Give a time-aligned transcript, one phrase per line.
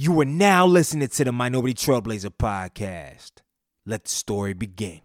[0.00, 3.44] You are now listening to the Minority Trailblazer podcast.
[3.84, 5.02] Let the story begin.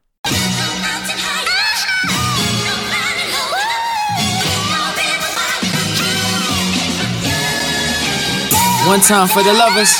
[8.88, 9.92] One time for the lovers,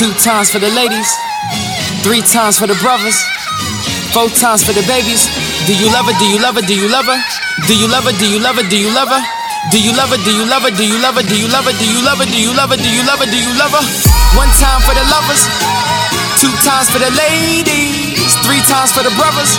[0.00, 1.12] two times for the ladies,
[2.00, 3.20] three times for the brothers,
[4.16, 5.28] four times for the babies.
[5.66, 6.16] Do you love her?
[6.18, 6.62] Do you love her?
[6.62, 7.20] Do you love her?
[7.66, 8.12] Do you love her?
[8.12, 8.66] Do you love her?
[8.70, 9.37] Do you love her?
[9.70, 10.20] Do you love her?
[10.22, 10.70] Do you love her?
[10.70, 11.26] Do you love her?
[11.26, 11.74] Do you love her?
[11.74, 12.26] Do you love her?
[12.30, 12.78] Do you love her?
[12.78, 13.26] Do you love her?
[13.26, 13.84] Do you love her?
[14.38, 15.42] One time for the lovers,
[16.38, 19.58] two times for the ladies, three times for the brothers.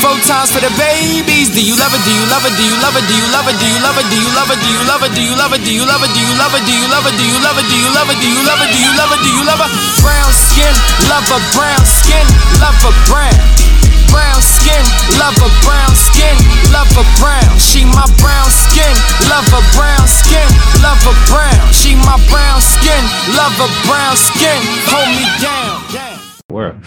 [0.00, 1.52] Four times for the babies.
[1.52, 2.00] Do you love it?
[2.08, 2.56] Do you love it?
[2.56, 3.04] Do you love it?
[3.04, 3.56] Do you love it?
[3.60, 4.08] Do you love it?
[4.08, 4.56] Do you love it?
[4.64, 5.12] Do you love it?
[5.12, 5.60] Do you love it?
[5.60, 6.08] Do you love it?
[6.08, 6.64] Do you love it?
[6.64, 7.14] Do you love it?
[7.20, 7.66] Do you love it?
[7.68, 8.16] Do you love it?
[8.16, 8.70] Do you love it?
[8.72, 9.20] Do you love it?
[9.20, 9.70] Do you love it?
[10.00, 10.74] Brown skin,
[11.12, 12.24] love a brown skin,
[12.64, 13.69] love a brown.
[14.10, 14.82] Brown skin,
[15.18, 16.36] love a brown skin,
[16.74, 17.58] love a brown.
[17.58, 18.94] She my brown skin,
[19.30, 20.46] love a brown skin,
[20.82, 21.72] love a brown.
[21.72, 23.02] She my brown skin,
[23.38, 24.58] love a brown skin.
[24.90, 26.20] Hold me down.
[26.50, 26.82] Word.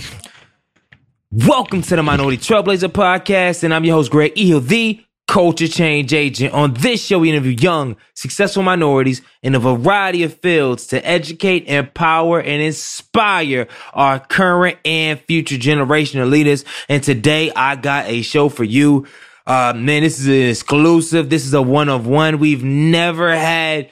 [1.32, 5.02] Welcome to the Minority Trailblazer podcast, and I'm your host, Greg Eel, the
[5.32, 6.52] culture change agent.
[6.52, 11.66] On this show, we interview young, successful minorities in a variety of fields to educate,
[11.68, 16.66] empower, and inspire our current and future generation of leaders.
[16.86, 19.06] And today, I got a show for you.
[19.46, 21.30] Uh, man, this is an exclusive.
[21.30, 22.38] This is a one of one.
[22.38, 23.90] We've never had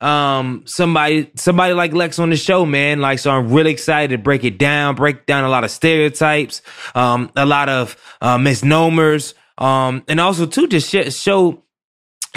[0.00, 3.02] um somebody somebody like Lex on the show, man.
[3.02, 6.62] Like, so I'm really excited to break it down, break down a lot of stereotypes,
[6.94, 11.62] um, a lot of uh, misnomers, um, and also too just sh- show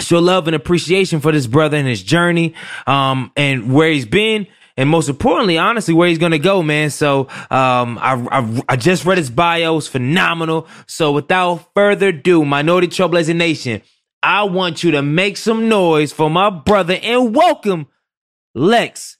[0.00, 2.54] show love and appreciation for this brother and his journey,
[2.86, 4.46] um, and where he's been.
[4.76, 6.88] And most importantly, honestly, where he's gonna go, man.
[6.90, 10.66] So, um, I, I, I just read his bio; it's phenomenal.
[10.86, 13.82] So, without further ado, Minority Trailblazer Nation,
[14.22, 17.86] I want you to make some noise for my brother and welcome
[18.54, 19.18] Lex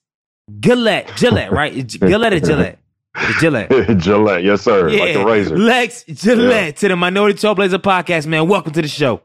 [0.58, 1.12] Gillette.
[1.16, 1.86] Gillette, right?
[1.86, 2.78] Gillette or Gillette?
[3.38, 3.70] Gillette.
[3.98, 4.88] Gillette, yes, sir.
[4.88, 5.58] Like the razor.
[5.58, 8.48] Lex Gillette to the Minority Trailblazer podcast, man.
[8.48, 9.22] Welcome to the show.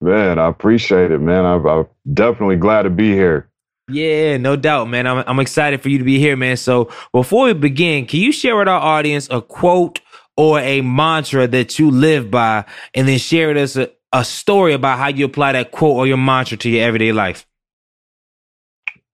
[0.00, 1.44] Man, I appreciate it, man.
[1.44, 3.48] I'm, I'm definitely glad to be here.
[3.88, 5.06] Yeah, no doubt, man.
[5.06, 6.56] I'm, I'm excited for you to be here, man.
[6.56, 10.00] So before we begin, can you share with our audience a quote
[10.36, 14.72] or a mantra that you live by and then share with us a, a story
[14.72, 17.46] about how you apply that quote or your mantra to your everyday life?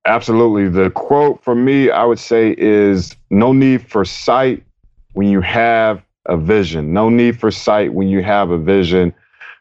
[0.08, 0.70] Absolutely.
[0.70, 4.64] The quote for me, I would say, is no need for sight
[5.12, 6.94] when you have a vision.
[6.94, 9.12] No need for sight when you have a vision.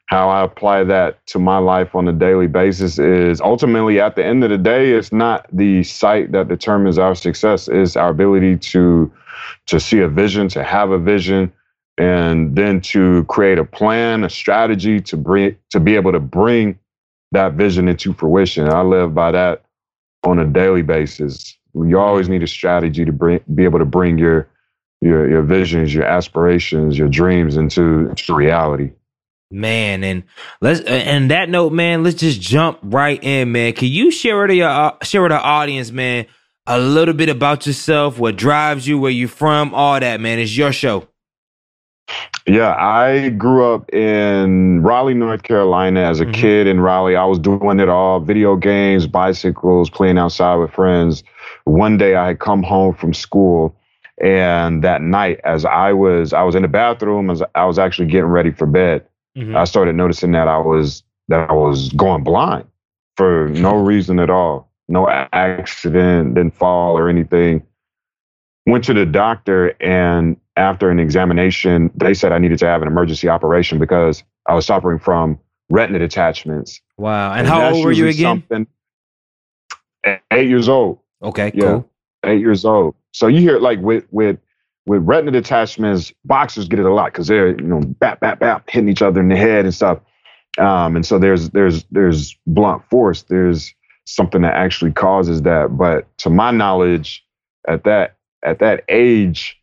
[0.06, 4.26] How I apply that to my life on a daily basis is ultimately at the
[4.26, 8.58] end of the day, it's not the sight that determines our success, it's our ability
[8.58, 9.12] to
[9.66, 11.52] to see a vision, to have a vision,
[11.98, 16.80] and then to create a plan, a strategy to bring to be able to bring
[17.34, 18.70] that vision into fruition.
[18.70, 19.64] I live by that
[20.24, 21.58] on a daily basis.
[21.74, 24.48] You always need a strategy to bring be able to bring your
[25.02, 28.92] your your visions, your aspirations, your dreams into, into reality.
[29.50, 30.24] Man, and
[30.60, 33.74] let's and that note, man, let's just jump right in, man.
[33.74, 36.26] Can you share with your share with the audience, man,
[36.66, 40.40] a little bit about yourself, what drives you, where you from, all that, man.
[40.40, 41.08] It's your show.
[42.46, 46.32] Yeah, I grew up in Raleigh, North Carolina as a mm-hmm.
[46.32, 47.18] kid in Raleigh.
[47.18, 51.24] I was doing it all video games, bicycles, playing outside with friends.
[51.66, 53.76] One day I had come home from school
[54.20, 58.08] and that night as I was I was in the bathroom as I was actually
[58.08, 59.06] getting ready for bed,
[59.38, 59.56] mm-hmm.
[59.56, 62.68] I started noticing that I was that I was going blind
[63.16, 64.72] for no reason at all.
[64.88, 67.64] No accident, didn't fall or anything.
[68.68, 72.88] Went to the doctor and after an examination, they said I needed to have an
[72.88, 75.40] emergency operation because I was suffering from
[75.70, 76.82] retina detachments.
[76.98, 77.32] Wow.
[77.32, 78.68] And, and how old were you again?
[80.32, 81.00] Eight years old.
[81.24, 81.92] Okay, yeah, cool.
[82.26, 82.96] Eight years old.
[83.12, 84.38] So you hear like with with
[84.86, 88.70] with retina detachments, boxers get it a lot because they're you know bap bap bap
[88.70, 90.00] hitting each other in the head and stuff.
[90.58, 93.24] Um, and so there's there's there's blunt force.
[93.24, 93.74] There's
[94.06, 95.78] something that actually causes that.
[95.78, 97.26] But to my knowledge,
[97.68, 98.17] at that
[98.48, 99.60] at that age,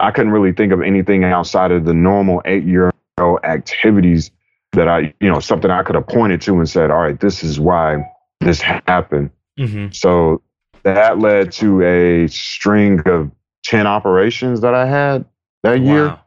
[0.00, 2.90] I couldn't really think of anything outside of the normal eight year
[3.20, 4.30] old activities
[4.72, 7.44] that I, you know, something I could have pointed to and said, all right, this
[7.44, 8.04] is why
[8.40, 9.30] this happened.
[9.58, 9.92] Mm-hmm.
[9.92, 10.42] So
[10.82, 13.30] that led to a string of
[13.64, 15.24] 10 operations that I had
[15.62, 15.92] that wow.
[15.92, 16.18] year.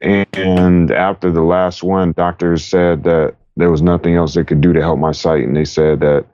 [0.00, 4.72] And after the last one, doctors said that there was nothing else they could do
[4.72, 5.44] to help my sight.
[5.44, 6.26] And they said that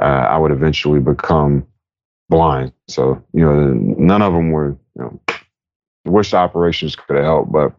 [0.00, 1.66] uh, I would eventually become
[2.32, 2.72] blind.
[2.88, 5.20] So, you know, none of them were, you know,
[6.04, 7.72] wish operations could have helped, but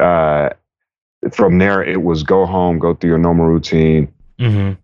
[0.00, 0.50] uh,
[1.32, 4.12] from there it was go home, go through your normal routine.
[4.38, 4.74] Mm-hmm.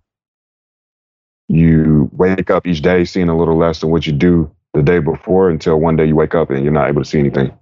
[1.49, 4.99] you wake up each day seeing a little less than what you do the day
[4.99, 7.53] before until one day you wake up and you're not able to see anything.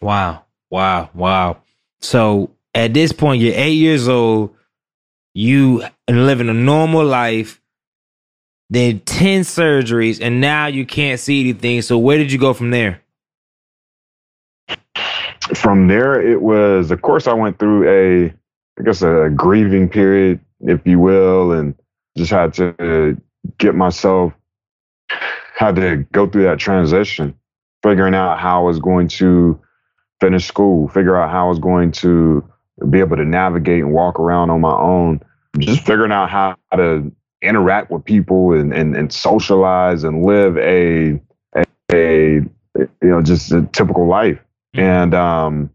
[0.00, 0.44] Wow.
[0.70, 1.10] Wow.
[1.12, 1.58] Wow.
[2.00, 4.54] So at this point, you're eight years old,
[5.34, 7.60] you and living a normal life,
[8.72, 11.82] then 10 surgeries, and now you can't see anything.
[11.82, 13.02] So where did you go from there?
[15.54, 18.32] From there, it was, of course, I went through a,
[18.80, 21.74] I guess, a grieving period, if you will, and
[22.16, 23.20] just had to
[23.58, 24.32] get myself,
[25.54, 27.34] had to go through that transition,
[27.82, 29.60] figuring out how I was going to
[30.18, 32.42] finish school, figure out how I was going to
[32.88, 35.20] be able to navigate and walk around on my own,
[35.58, 41.20] just figuring out how to interact with people and, and, and socialize and live a,
[41.54, 42.40] a, a,
[42.76, 44.38] you know, just a typical life.
[44.74, 45.70] And um,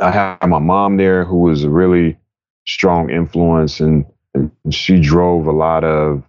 [0.00, 2.18] I had my mom there who was a really
[2.66, 6.22] strong influence and, and she drove a lot of,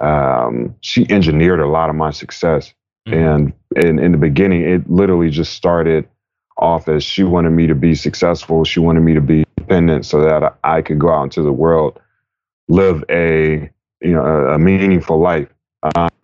[0.00, 2.74] um, she engineered a lot of my success.
[3.06, 3.18] Mm-hmm.
[3.18, 3.52] And
[3.84, 6.08] in, in the beginning, it literally just started–
[6.60, 8.64] off as She wanted me to be successful.
[8.64, 11.98] She wanted me to be independent so that I could go out into the world,
[12.68, 13.70] live a
[14.00, 15.48] you know a, a meaningful life.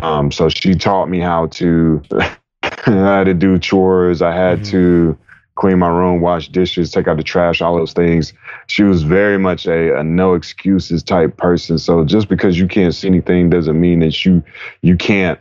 [0.00, 2.02] Um, so she taught me how to
[2.62, 4.22] how to do chores.
[4.22, 4.70] I had mm-hmm.
[4.70, 5.18] to
[5.56, 8.34] clean my room, wash dishes, take out the trash, all those things.
[8.66, 11.78] She was very much a, a no excuses type person.
[11.78, 14.42] So just because you can't see anything doesn't mean that you
[14.82, 15.40] you can't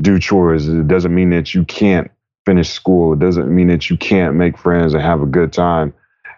[0.00, 0.68] do chores.
[0.68, 2.10] It doesn't mean that you can't
[2.46, 3.12] finish school.
[3.12, 5.94] It doesn't mean that you can't make friends and have a good time.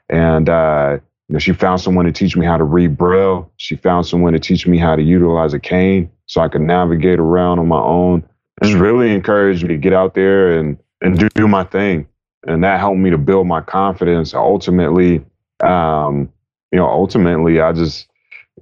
[0.08, 0.98] And uh,
[1.28, 3.50] you know, she found someone to teach me how to read Braille.
[3.56, 7.18] She found someone to teach me how to utilize a cane so I could navigate
[7.18, 8.24] around on my own.
[8.62, 12.06] Just really encouraged me to get out there and and do, do my thing.
[12.46, 14.34] And that helped me to build my confidence.
[14.34, 15.24] Ultimately,
[15.62, 16.30] um,
[16.70, 18.08] you know, ultimately, I just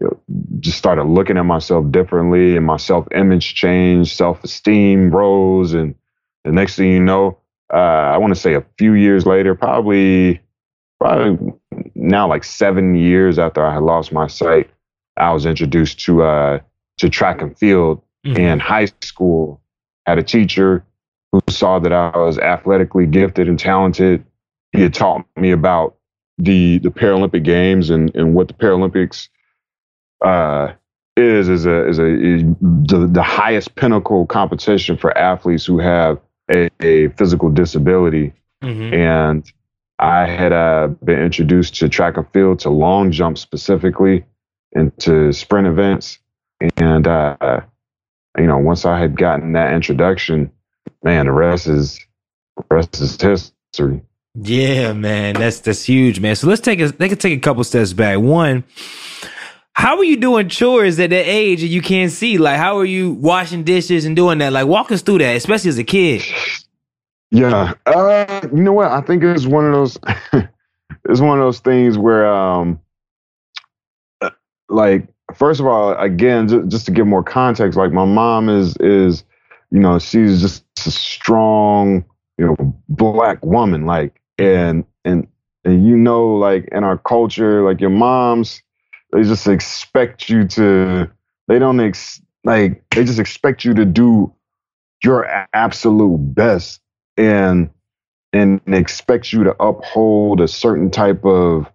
[0.00, 0.20] you know,
[0.60, 5.94] just started looking at myself differently, and my self image changed, self esteem rose, and
[6.44, 7.38] the next thing you know,
[7.72, 10.40] uh, I want to say a few years later, probably,
[11.02, 11.52] probably
[11.96, 14.70] now like seven years after I had lost my sight,
[15.16, 16.60] I was introduced to uh,
[16.98, 18.36] to track and field mm-hmm.
[18.36, 19.60] in high school.
[20.06, 20.84] Had a teacher
[21.32, 24.24] who saw that I was athletically gifted and talented.
[24.72, 25.96] He had taught me about
[26.38, 29.28] the the Paralympic Games and and what the Paralympics
[30.24, 30.72] uh,
[31.16, 36.20] is is a is a is the, the highest pinnacle competition for athletes who have
[36.54, 38.32] a, a physical disability,
[38.62, 38.94] mm-hmm.
[38.94, 39.52] and
[40.02, 44.24] I had uh, been introduced to track and field, to long jump specifically,
[44.74, 46.18] and to sprint events.
[46.76, 47.60] And uh,
[48.36, 50.50] you know, once I had gotten that introduction,
[51.04, 52.00] man, the rest is
[52.56, 54.02] the rest is history.
[54.34, 56.34] Yeah, man, that's that's huge, man.
[56.34, 58.18] So let's take a they can take a couple steps back.
[58.18, 58.64] One,
[59.72, 62.38] how are you doing chores at that age and you can't see?
[62.38, 64.52] Like, how are you washing dishes and doing that?
[64.52, 66.24] Like, walk us through that, especially as a kid.
[67.32, 68.92] Yeah, uh, you know what?
[68.92, 69.98] I think it's one of those.
[71.08, 72.80] it's one of those things where, um,
[74.20, 74.30] uh,
[74.68, 78.76] like, first of all, again, just, just to give more context, like my mom is
[78.78, 79.24] is,
[79.70, 82.04] you know, she's just a strong,
[82.38, 82.56] you know,
[82.90, 85.26] black woman, like, and and
[85.64, 88.62] and you know, like in our culture, like your moms
[89.12, 91.10] they just expect you to.
[91.48, 92.84] They don't ex like.
[92.94, 94.34] They just expect you to do
[95.04, 96.81] your absolute best
[97.16, 97.70] and
[98.32, 101.70] and expect you to uphold a certain type of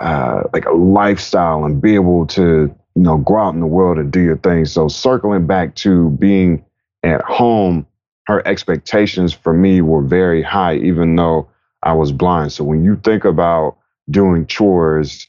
[0.00, 3.98] uh, like a lifestyle and be able to you know go out in the world
[3.98, 4.64] and do your thing.
[4.64, 6.64] So circling back to being
[7.02, 7.86] at home,
[8.26, 11.48] her expectations for me were very high, even though
[11.82, 12.52] I was blind.
[12.52, 13.76] So when you think about
[14.10, 15.28] doing chores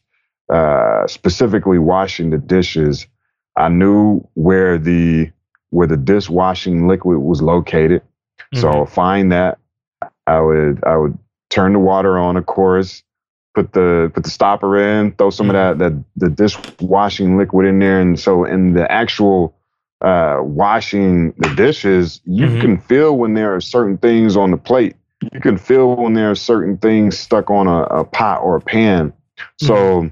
[0.52, 3.08] uh, specifically washing the dishes,
[3.56, 5.32] I knew where the
[5.70, 8.02] where the dishwashing liquid was located.
[8.54, 8.62] Mm-hmm.
[8.62, 9.58] So find that.
[10.28, 11.18] I would I would
[11.50, 13.04] turn the water on, of course,
[13.54, 15.56] put the put the stopper in, throw some mm-hmm.
[15.56, 19.56] of that that the dishwashing liquid in there, and so in the actual
[20.02, 22.62] uh, washing the dishes, you mm-hmm.
[22.62, 24.96] can feel when there are certain things on the plate.
[25.32, 28.62] You can feel when there are certain things stuck on a, a pot or a
[28.62, 29.14] pan.
[29.60, 30.08] So mm-hmm.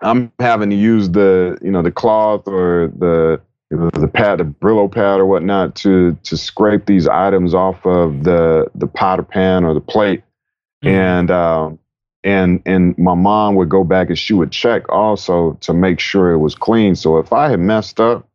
[0.00, 4.90] I'm having to use the you know the cloth or the the pad, the Brillo
[4.90, 9.64] pad or whatnot to to scrape these items off of the the pot or pan
[9.64, 10.22] or the plate,
[10.82, 10.88] mm-hmm.
[10.88, 11.78] and um,
[12.24, 16.32] and and my mom would go back and she would check also to make sure
[16.32, 16.94] it was clean.
[16.96, 18.26] So if I had messed up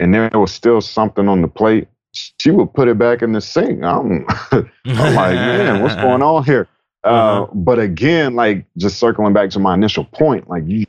[0.00, 3.40] and there was still something on the plate, she would put it back in the
[3.40, 3.82] sink.
[3.82, 6.68] I'm, I'm like, man, what's going on here?
[7.04, 7.46] Uh, uh-huh.
[7.54, 10.86] but again, like just circling back to my initial point, like you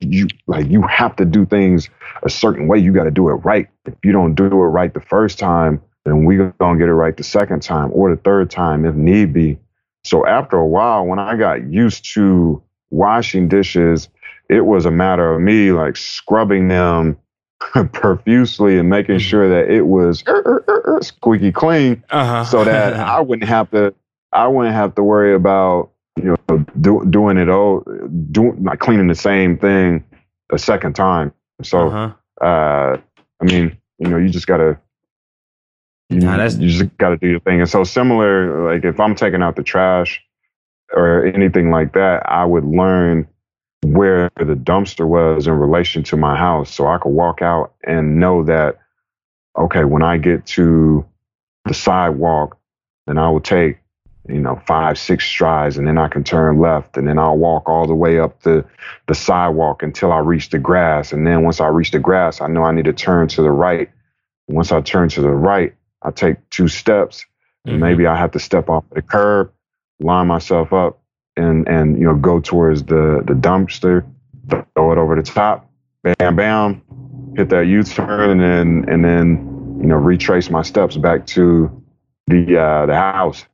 [0.00, 1.88] you like you have to do things
[2.22, 2.78] a certain way.
[2.78, 3.68] You got to do it right.
[3.84, 7.16] If you don't do it right the first time, then we gonna get it right
[7.16, 9.58] the second time or the third time if need be.
[10.04, 14.08] So after a while, when I got used to washing dishes,
[14.48, 17.18] it was a matter of me like scrubbing them
[17.92, 19.28] profusely and making mm-hmm.
[19.28, 22.44] sure that it was er, er, er, squeaky clean, uh-huh.
[22.44, 23.94] so that I wouldn't have to
[24.32, 27.84] I wouldn't have to worry about you know do, doing it all
[28.30, 30.04] doing like cleaning the same thing
[30.52, 31.32] a second time.
[31.62, 32.46] So uh-huh.
[32.46, 32.96] uh,
[33.40, 34.78] I mean, you know, you just gotta
[36.10, 37.60] you, nah, you just got to do your thing.
[37.60, 40.22] And so similar, like if I'm taking out the trash
[40.92, 43.28] or anything like that, I would learn
[43.82, 48.18] where the dumpster was in relation to my house, so I could walk out and
[48.18, 48.78] know that
[49.56, 51.04] okay, when I get to
[51.64, 52.56] the sidewalk,
[53.06, 53.78] then I will take
[54.28, 57.68] you know five six strides and then i can turn left and then i'll walk
[57.68, 58.64] all the way up the
[59.06, 62.46] the sidewalk until i reach the grass and then once i reach the grass i
[62.46, 63.90] know i need to turn to the right
[64.48, 67.24] once i turn to the right I take two steps,
[67.66, 67.78] mm-hmm.
[67.78, 69.52] maybe I have to step off the curb,
[70.00, 71.00] line myself up,
[71.36, 74.06] and and you know go towards the the dumpster,
[74.48, 75.70] throw it over the top,
[76.02, 76.82] bam bam,
[77.36, 81.82] hit that U turn, and then and then you know retrace my steps back to
[82.26, 83.44] the uh, the house.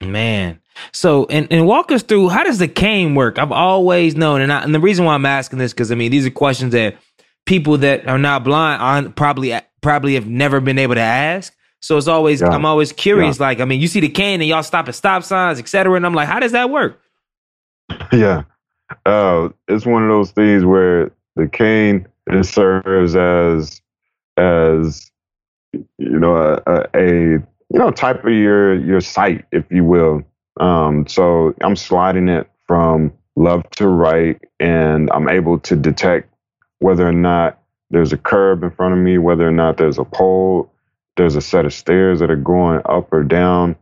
[0.00, 0.60] Man.
[0.92, 3.38] So, and, and walk us through how does the cane work?
[3.38, 6.10] I've always known, and, I, and the reason why I'm asking this because I mean
[6.10, 6.96] these are questions that
[7.46, 11.54] people that are not blind are probably probably have never been able to ask.
[11.80, 12.48] So it's always yeah.
[12.48, 13.38] I'm always curious.
[13.38, 13.46] Yeah.
[13.46, 15.94] Like I mean, you see the cane and y'all stop at stop signs, etc.
[15.94, 17.00] And I'm like, how does that work?
[18.12, 18.44] Yeah,
[19.06, 23.80] uh, it's one of those things where the cane it serves as
[24.36, 25.10] as
[25.72, 30.22] you know a, a you know type of your your sight, if you will.
[30.58, 36.32] Um, so I'm sliding it from left to right, and I'm able to detect
[36.80, 37.60] whether or not
[37.90, 40.72] there's a curb in front of me, whether or not there's a pole,
[41.16, 43.76] there's a set of stairs that are going up or down.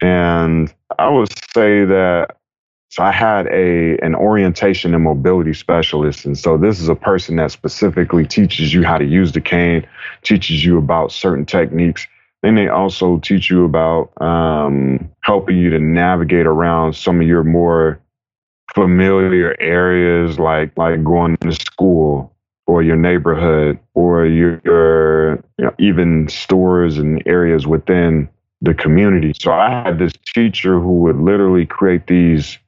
[0.00, 2.36] And I would say that
[2.90, 7.36] so I had a an orientation and mobility specialist, and so this is a person
[7.36, 9.86] that specifically teaches you how to use the cane,
[10.22, 12.06] teaches you about certain techniques.
[12.46, 17.42] Then they also teach you about um, helping you to navigate around some of your
[17.42, 18.00] more
[18.72, 22.32] familiar areas, like like going to school
[22.68, 28.28] or your neighborhood or your, your you know, even stores and areas within
[28.62, 29.32] the community.
[29.40, 32.58] So I had this teacher who would literally create these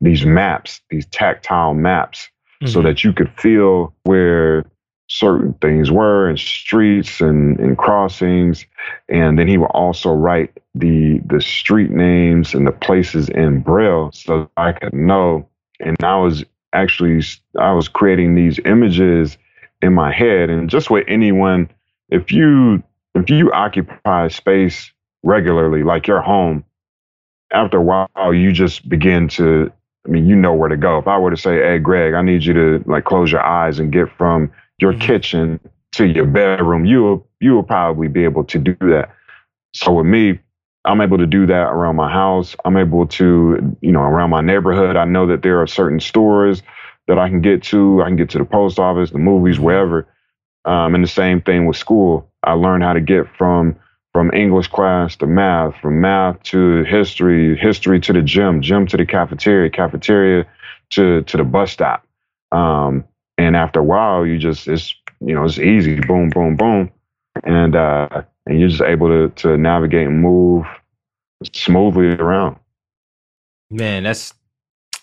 [0.00, 2.30] these maps, these tactile maps,
[2.62, 2.72] mm-hmm.
[2.72, 4.64] so that you could feel where
[5.08, 8.66] certain things were and streets and, and crossings.
[9.08, 14.10] And then he would also write the the street names and the places in Braille
[14.12, 15.48] so I could know.
[15.80, 17.22] And I was actually
[17.58, 19.38] I was creating these images
[19.82, 20.50] in my head.
[20.50, 21.70] And just with anyone,
[22.08, 22.82] if you
[23.14, 24.90] if you occupy space
[25.22, 26.64] regularly, like your home,
[27.52, 29.72] after a while you just begin to
[30.04, 30.98] I mean, you know where to go.
[30.98, 33.80] If I were to say, hey Greg, I need you to like close your eyes
[33.80, 35.00] and get from your mm-hmm.
[35.00, 35.60] kitchen
[35.92, 39.14] to your bedroom, you will you will probably be able to do that.
[39.74, 40.38] So with me,
[40.84, 42.54] I'm able to do that around my house.
[42.64, 44.96] I'm able to, you know, around my neighborhood.
[44.96, 46.62] I know that there are certain stores
[47.08, 48.02] that I can get to.
[48.02, 50.08] I can get to the post office, the movies, wherever.
[50.64, 52.30] Um, and the same thing with school.
[52.42, 53.76] I learned how to get from
[54.12, 58.96] from English class to math, from math to history, history to the gym, gym to
[58.96, 60.46] the cafeteria, cafeteria
[60.90, 62.06] to to the bus stop.
[62.52, 63.04] Um,
[63.38, 66.90] and after a while, you just it's you know it's easy, boom, boom, boom,
[67.44, 70.66] and uh, and you're just able to to navigate and move
[71.52, 72.56] smoothly around.
[73.70, 74.32] Man, that's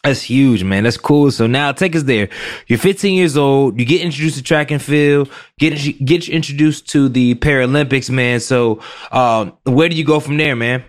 [0.04, 0.84] that's huge, man.
[0.84, 1.32] That's cool.
[1.32, 2.28] So now take us there.
[2.68, 3.80] You're 15 years old.
[3.80, 5.30] You get introduced to track and field.
[5.60, 8.40] Get get you introduced to the Paralympics, man.
[8.40, 10.84] So um, where do you go from there, man?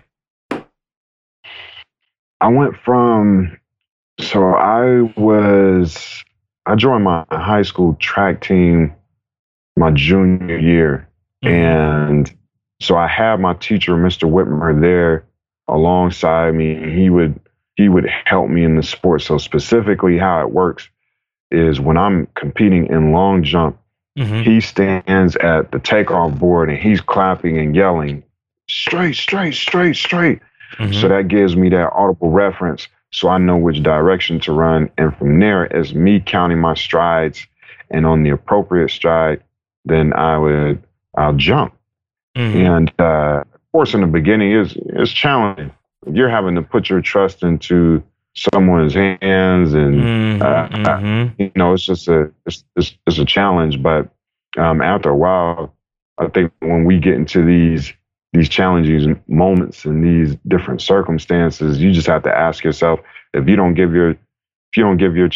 [2.41, 3.57] I went from
[4.19, 6.23] so I was
[6.65, 8.95] I joined my high school track team
[9.77, 11.07] my junior year,
[11.43, 11.53] mm-hmm.
[11.53, 12.37] and
[12.81, 14.29] so I had my teacher, Mr.
[14.29, 15.25] Whitmer, there
[15.67, 16.91] alongside me.
[16.91, 17.39] He would
[17.75, 19.21] he would help me in the sport.
[19.21, 20.89] So specifically how it works
[21.51, 23.77] is when I'm competing in long jump,
[24.17, 24.41] mm-hmm.
[24.41, 28.23] he stands at the takeoff board and he's clapping and yelling,
[28.69, 30.39] straight, straight, straight, straight.
[30.77, 30.93] Mm-hmm.
[30.93, 34.89] So that gives me that audible reference so I know which direction to run.
[34.97, 37.47] And from there, as me counting my strides
[37.89, 39.43] and on the appropriate stride,
[39.85, 40.83] then I would
[41.17, 41.75] I'll jump.
[42.35, 42.57] Mm-hmm.
[42.57, 45.71] And uh, of course in the beginning is is challenging
[46.11, 48.03] you're having to put your trust into
[48.35, 50.67] someone's hands, and Mhm, uh,
[50.99, 51.33] mhm.
[51.37, 53.81] you know, it's just a it's it's, it's a challenge.
[53.81, 54.09] But
[54.57, 55.73] um, after a while,
[56.17, 57.93] I think when we get into these
[58.37, 62.99] these challenging moments and these different circumstances, you just have to ask yourself
[63.33, 65.29] if you don't give your if you don't give your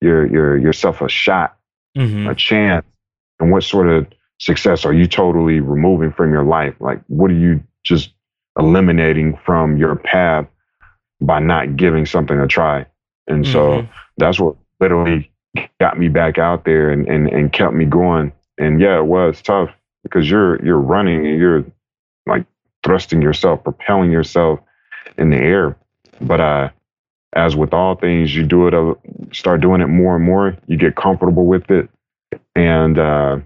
[0.00, 1.56] your your yourself a shot,
[1.96, 2.30] Mhm.
[2.30, 2.86] a chance,
[3.40, 4.06] and what sort of
[4.38, 6.74] success are you totally removing from your life?
[6.80, 8.12] Like, what are you just
[8.58, 10.46] eliminating from your path
[11.20, 12.86] by not giving something a try?
[13.28, 13.88] And so Mhm.
[14.18, 15.30] that's what literally
[15.80, 18.32] got me back out there and, and, and kept me going.
[18.58, 19.70] And yeah, it was tough
[20.02, 21.64] because you're you're running and you're
[22.26, 22.46] like
[22.84, 24.60] thrusting yourself, propelling yourself
[25.18, 25.76] in the air.
[26.20, 26.70] But uh
[27.34, 28.94] as with all things, you do it uh,
[29.32, 31.88] start doing it more and more, you get comfortable with it.
[32.54, 33.38] And uh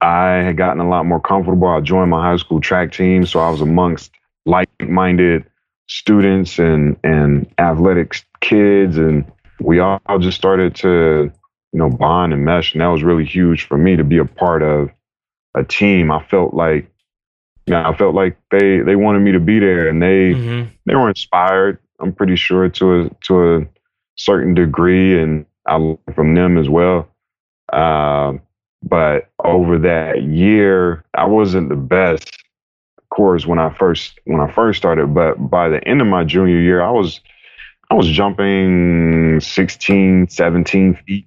[0.00, 1.66] I had gotten a lot more comfortable.
[1.66, 4.12] I joined my high school track team, so I was amongst
[4.46, 5.44] like-minded
[5.88, 9.24] students and and athletics kids and
[9.60, 11.30] we all just started to
[11.72, 14.24] you know bond and mesh and that was really huge for me to be a
[14.24, 14.90] part of
[15.54, 16.90] a team i felt like
[17.68, 20.68] you know, i felt like they they wanted me to be there and they Mhm.
[20.86, 23.66] they were inspired i'm pretty sure to a to a
[24.16, 27.08] certain degree and i learned from them as well
[27.72, 28.40] um
[28.82, 32.42] but over that year i wasn't the best
[32.98, 36.24] of course when i first when i first started but by the end of my
[36.24, 37.20] junior year i was
[37.90, 41.26] i was jumping 16 17 feet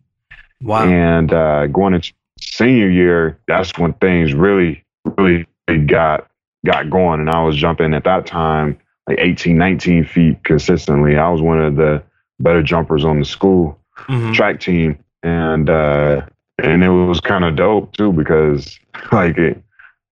[0.64, 0.84] Wow.
[0.86, 4.84] and uh, going into senior year, that's when things really,
[5.18, 5.48] really
[5.88, 6.30] got
[6.66, 7.20] got going.
[7.20, 8.78] And I was jumping at that time
[9.08, 11.18] like 18, 19 feet consistently.
[11.18, 12.04] I was one of the
[12.40, 13.78] better jumpers on the school
[14.08, 14.34] Mhm.
[14.34, 16.22] track team, and uh,
[16.64, 18.80] and it was kind of dope too because
[19.12, 19.62] like it,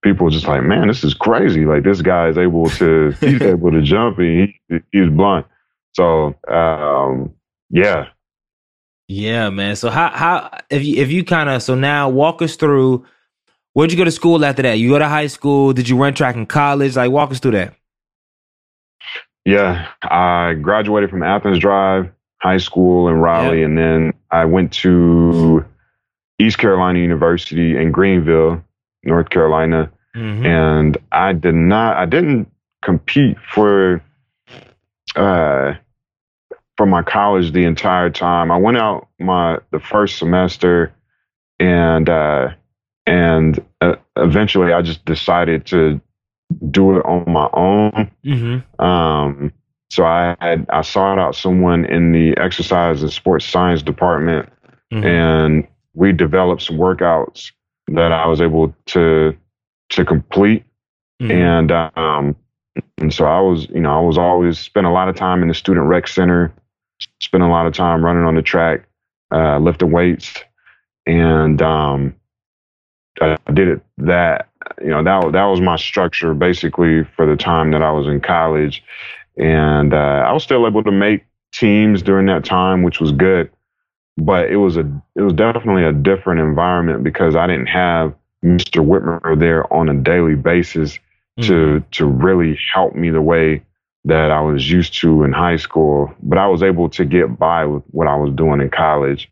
[0.04, 1.66] people just like, man, this is crazy.
[1.66, 5.46] Like this guy is able to he's able to jump and he, he's blunt.
[5.94, 7.34] So um,
[7.72, 8.08] yeah,
[9.08, 9.76] Yeah, man.
[9.76, 13.06] So how how if you if you kind of so now walk us through
[13.74, 14.74] where'd you go to school after that?
[14.80, 15.74] You go to high school?
[15.74, 16.96] Did you run track in college?
[16.96, 17.74] Like walk us through that.
[19.46, 25.66] Yeah, I graduated from Athens Drive High School in Raleigh, and then I went to
[26.40, 28.64] East Carolina University in Greenville,
[29.04, 29.92] North Carolina.
[30.16, 30.46] Mhm.
[30.46, 32.52] And I did not, I didn't
[32.84, 34.02] compete for,
[35.16, 35.74] uh,
[36.78, 38.52] for my college the entire time.
[38.52, 40.94] I went out my the first semester,
[41.60, 42.50] and uh,
[43.06, 43.60] and
[44.24, 46.00] eventually I just decided to
[46.72, 48.10] do it on my own.
[48.26, 48.64] Mhm.
[48.84, 49.52] Um,
[49.90, 54.50] so I had I sought out someone in the exercise and sports science department,
[54.94, 55.06] Mhm.
[55.06, 57.52] and we developed some workouts
[57.88, 59.36] that I was able to
[59.90, 60.64] to complete.
[61.22, 61.32] Mhm.
[61.32, 62.36] And um,
[62.98, 65.48] and so I was, you know, I was always spent a lot of time in
[65.48, 66.54] the student rec center,
[67.20, 68.86] spent a lot of time running on the track,
[69.34, 70.44] uh, lifting weights,
[71.06, 72.14] and um,
[73.22, 74.48] I did it that
[74.82, 78.22] you know that that was my structure basically for the time that I was in
[78.22, 78.84] college,
[79.38, 83.50] and uh, I was still able to make teams during that time, which was good.
[84.18, 84.82] But it was a
[85.16, 88.86] it was definitely a different environment because I didn't have Mr.
[88.86, 91.00] Whitmer there on a daily basis
[91.40, 91.48] Mhm.
[91.48, 93.62] to to really help me the way
[94.06, 96.14] that I was used to in high school.
[96.24, 99.30] But I was able to get by with what I was doing in college.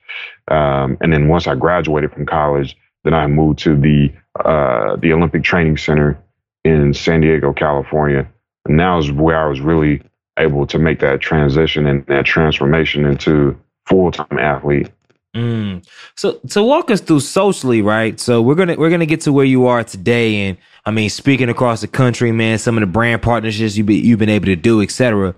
[0.50, 4.12] Um, and then once I graduated from college, then I moved to the
[4.44, 6.22] uh, the Olympic Training Center
[6.66, 8.28] in San Diego, California.
[8.66, 10.02] And that was where I was really
[10.38, 14.92] able to make that transition and that transformation into full time athlete.
[15.34, 15.88] Mm.
[16.16, 18.20] So so walk us through socially, right?
[18.20, 21.48] So we're gonna we're gonna get to where you are today, and I mean, speaking
[21.48, 24.56] across the country, man, some of the brand partnerships you've been, you've been able to
[24.58, 25.34] do, etc.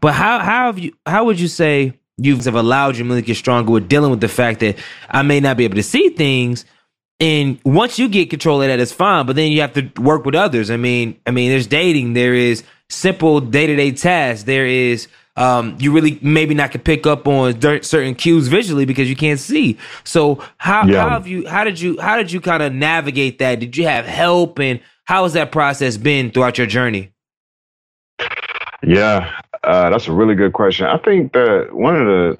[0.00, 3.70] But how how have you how would you say you've allowed your to get stronger
[3.72, 4.78] with dealing with the fact that
[5.10, 6.64] I may not be able to see things,
[7.20, 9.26] and once you get control of that, it's fine.
[9.26, 10.70] But then you have to work with others.
[10.70, 15.08] I mean, I mean, there's dating, there is simple day to day tasks, there is
[15.36, 19.38] um, you really maybe not can pick up on certain cues visually because you can't
[19.38, 19.76] see.
[20.04, 21.02] So how, Yeah.
[21.02, 23.60] how have you how did you how did you kind of navigate that?
[23.60, 27.12] Did you have help and how has that process been throughout your journey?
[28.82, 29.30] Yeah,
[29.62, 30.86] uh, that's a really good question.
[30.86, 32.36] I think that one of the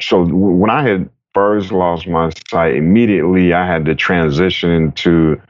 [0.00, 5.40] so when I had first lost my sight, immediately I had to transition to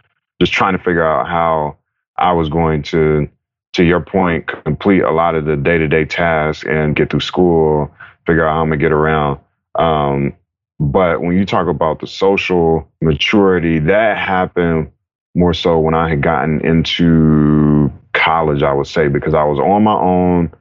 [0.41, 1.79] just trying to figure out how
[2.19, 3.29] I was going to,
[3.75, 7.21] to your point, complete a lot of the day to day tasks and get through
[7.21, 7.95] school,
[8.27, 9.41] figure out how I'm gonna get around.
[9.77, 10.35] Um,
[10.81, 14.91] but when you talk about the social maturity, that happened
[15.37, 19.85] more so when I had gotten into college, I would say, because I was on
[19.85, 20.53] my own.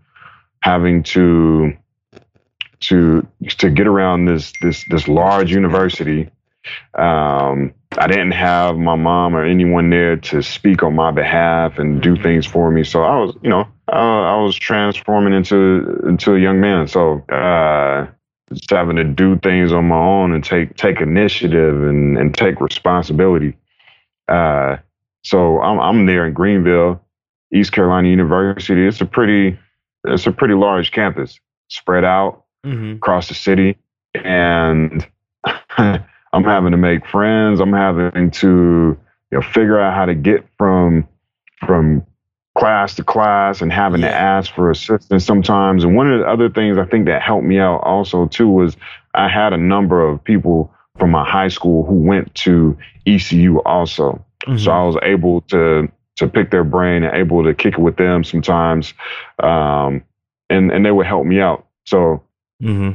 [0.62, 1.74] having to
[2.82, 3.25] to
[3.56, 6.30] to get around this this this large university.
[6.96, 12.02] Um, I didn't have my mom or anyone there to speak on my behalf and
[12.02, 12.84] do things for me.
[12.84, 16.88] So I was, you know, uh, I was transforming into into a young man.
[16.88, 18.08] So uh,
[18.54, 22.60] just having to do things on my own and take take initiative and and take
[22.60, 23.56] responsibility.
[24.28, 24.78] Uh,
[25.24, 27.02] so I'm I'm there in Greenville,
[27.54, 28.86] East Carolina University.
[28.86, 29.58] It's a pretty
[30.04, 31.40] it's a pretty large campus
[31.70, 32.94] spread out Mm-hmm.
[32.94, 33.78] across the city,
[34.16, 35.08] and
[35.78, 37.60] I'm having to make friends.
[37.60, 38.98] I'm having to
[39.32, 41.08] you know figure out how to get from
[41.66, 42.06] from
[42.58, 45.84] class to class and having to ask for assistance sometimes.
[45.84, 48.78] And one of the other things I think that helped me out also too was
[49.14, 54.26] I had a number of people from my high school who went to ECU also.
[54.48, 54.58] Mm-hmm.
[54.58, 57.98] So I was able to to pick their brain and able to kick it with
[57.98, 58.94] them sometimes,
[59.44, 60.04] um,
[60.50, 61.68] and and they would help me out.
[61.86, 62.24] So
[62.62, 62.92] hmm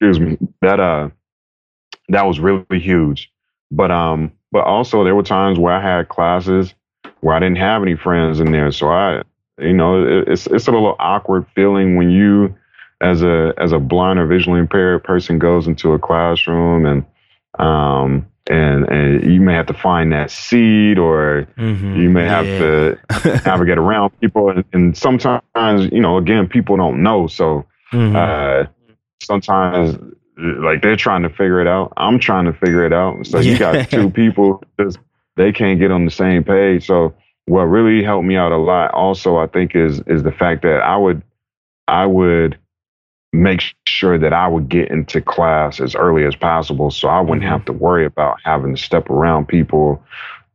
[0.00, 0.36] excuse me.
[0.62, 1.10] That uh
[2.08, 3.30] that was really huge.
[3.70, 6.74] But um but also there were times where I had classes
[7.20, 9.22] where I didn't have any friends in there, so I
[9.58, 12.54] you know it, it's it's a little awkward feeling when you
[13.00, 17.04] as a as a blind or visually impaired person goes into a classroom and
[17.58, 22.44] um and and you may have to find that seat or hmm you may have
[22.58, 22.98] to
[23.46, 24.50] navigate around people.
[24.50, 27.26] And, and sometimes you know again people don't know.
[27.26, 28.14] So Mhm.
[28.16, 28.66] uh
[29.22, 29.96] sometimes
[30.38, 31.92] like they're trying to figure it out.
[31.96, 33.26] I'm trying to figure it out.
[33.26, 34.98] So you got two people just
[35.36, 36.86] they can't get on the same page.
[36.86, 37.14] So
[37.46, 40.80] what really helped me out a lot also i think is is the fact that
[40.82, 41.22] i would
[41.86, 42.58] i would
[43.32, 47.42] make sure that i would get into class as early as possible so i wouldn't
[47.44, 47.48] Mhm.
[47.48, 50.02] have to worry about having to step around people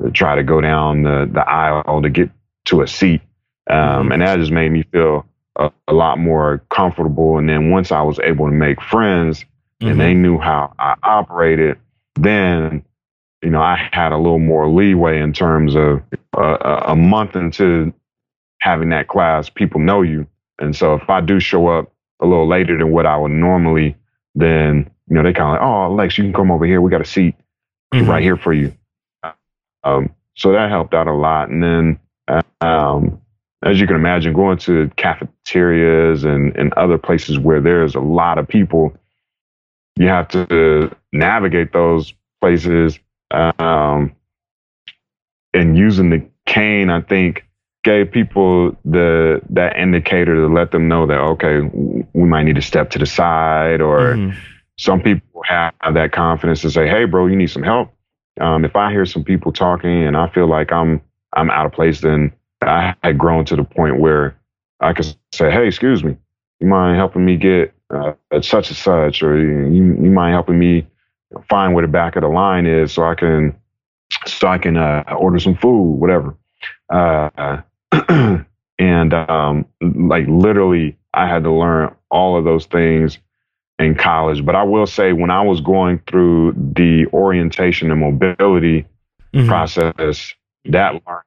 [0.01, 2.29] to try to go down the, the aisle to get
[2.65, 3.21] to a seat.
[3.69, 4.13] Um, Mhm.
[4.13, 5.25] and that just made me feel
[5.57, 7.37] a, a lot more comfortable.
[7.37, 9.45] And then once I was able to make friends
[9.81, 9.91] Mhm.
[9.91, 11.77] and they knew how I operated,
[12.15, 12.83] then
[13.41, 16.01] you know I had a little more leeway in terms of
[16.37, 17.91] uh, a- a month into
[18.61, 20.27] having that class, people know you,
[20.59, 23.95] and so if I do show up a little later than what I would normally,
[24.35, 26.79] then you know they kind of like, oh, Lex, you can come over here.
[26.79, 27.35] We got a seat
[27.93, 28.07] Mhm.
[28.07, 28.71] right here for you.
[29.83, 31.49] Um, so that helped out a lot.
[31.49, 33.20] And then, uh, um,
[33.63, 38.37] as you can imagine, going to cafeterias and, and other places where there's a lot
[38.37, 38.95] of people,
[39.97, 42.99] you have to navigate those places.
[43.31, 44.15] Um,
[45.53, 47.45] and using the cane, I think,
[47.83, 51.61] gave people the that indicator to let them know that okay,
[52.13, 54.35] we might need to step to the side or Mhm.
[54.77, 57.91] some people have that confidence to say, "Hey, bro, you need some help."
[58.39, 61.01] Um, if I hear some people talking and I feel like I'm
[61.33, 64.35] I'm out of place, then I had grown to the point where
[64.79, 66.15] I could say, "Hey, excuse me,
[66.59, 70.87] you mind helping me get uh, such and such, or you you mind helping me
[71.49, 73.55] find where the back of the line is so I can
[74.25, 76.35] so I can uh, order some food, whatever."
[76.89, 77.61] Uh,
[78.79, 83.17] and um, like literally, I had to learn all of those things
[83.79, 84.45] in college.
[84.45, 88.85] But I will say, when I was going through the orientation and mobility
[89.33, 89.47] Mhm.
[89.47, 90.33] process,
[90.65, 91.21] that learn-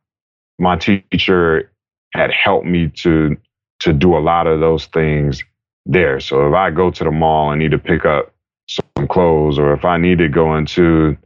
[0.58, 1.70] my teacher
[2.12, 3.36] had helped me to
[3.80, 5.42] to do a lot of those things
[5.84, 6.20] there.
[6.20, 8.32] So if I go to the mall and need to pick up
[8.68, 11.16] some clothes, or if I need to go into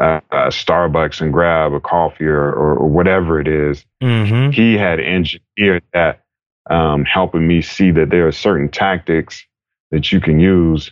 [0.00, 4.52] uh, uh, Starbucks and grab a coffee or, or, or whatever it is, Mhm.
[4.52, 6.22] he had engineered that,
[6.68, 9.46] um, helping me see that there are certain tactics
[9.92, 10.90] that you can use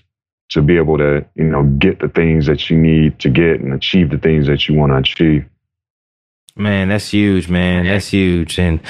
[0.51, 3.75] to be able to, you know, get the things that you need to get and
[3.75, 5.45] achieve the things that you want to achieve.
[6.55, 7.87] Man, that's huge, man.
[7.87, 8.59] That's huge.
[8.59, 8.81] And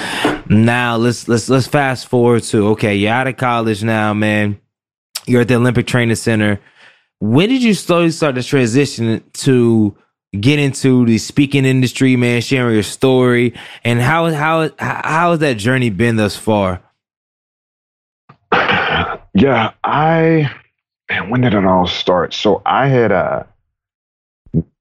[0.49, 4.59] now let's let's let's fast forward to okay, you're out of college now, man.
[5.25, 6.59] You're at the Olympic Training Center.
[7.19, 9.95] When did you slowly start to transition to
[10.37, 13.53] get into the speaking industry, man, sharing your story?
[13.85, 16.81] And how how how has that journey been thus far?
[19.33, 20.51] yeah, I
[21.09, 22.33] man, when did it all start?
[22.33, 23.43] So I had uh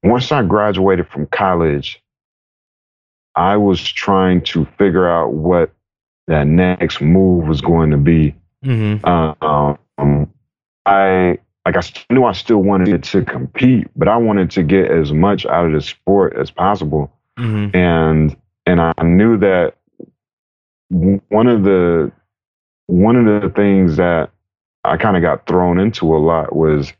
[0.03, 2.03] once I graduated from college,
[3.35, 5.71] I was trying to figure out what
[6.27, 8.35] that next move was going to be.
[8.64, 9.05] Mm-hmm.
[9.45, 10.33] Um,
[10.87, 15.12] I like I knew I still wanted to compete, but I wanted to get as
[15.12, 17.12] much out of the sport as possible.
[17.38, 17.75] Mm-hmm.
[17.75, 19.75] and and I knew that
[20.90, 22.12] one of the
[22.87, 24.31] one of the things that
[24.85, 26.92] I kind of got thrown into a lot was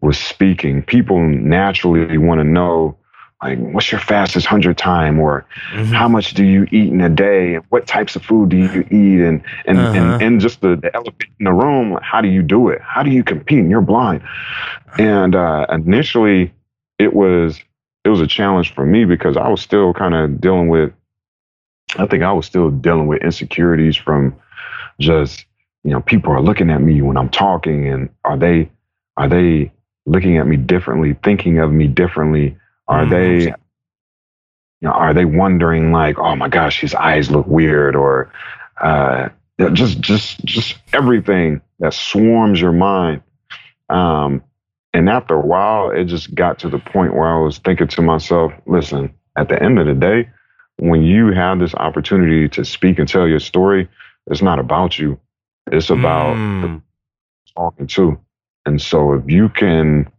[0.00, 0.82] was speaking.
[0.82, 2.96] People naturally want to know
[3.42, 5.18] like what's your fastest hundred time?
[5.20, 5.44] Or
[5.74, 5.92] Mhm.
[5.92, 7.54] how much do you eat in a day?
[7.56, 9.20] And what types of food do you eat?
[9.20, 9.96] And and Uh-huh.
[9.98, 12.80] and, and just the, the elephant in the room like, how do you do it?
[12.82, 13.58] How do you compete?
[13.58, 14.22] And you're blind.
[14.98, 16.52] And uh initially
[16.98, 17.60] it was
[18.04, 20.92] it was a challenge for me because i was still kind of dealing with
[21.98, 24.34] i think i was still dealing with insecurities from
[25.00, 25.46] just
[25.82, 28.70] you know people are looking at me when i'm talking and are they
[29.16, 29.72] are they
[30.06, 32.56] looking at me differently thinking of me differently
[32.88, 33.10] are Mhm.
[33.10, 38.32] they you know are they wondering like oh my gosh his eyes look weird or
[38.80, 39.28] uh
[39.72, 43.22] just just just everything that swarms your mind
[43.90, 44.42] um
[44.92, 48.02] and after a while it just got to the point where i was thinking to
[48.02, 50.28] myself listen at the end of the day
[50.78, 53.88] when you have this opportunity to speak and tell your story
[54.30, 55.18] it's not about you
[55.70, 56.82] it's about the Mm.
[57.56, 58.18] talking to.
[58.66, 60.10] And so if you can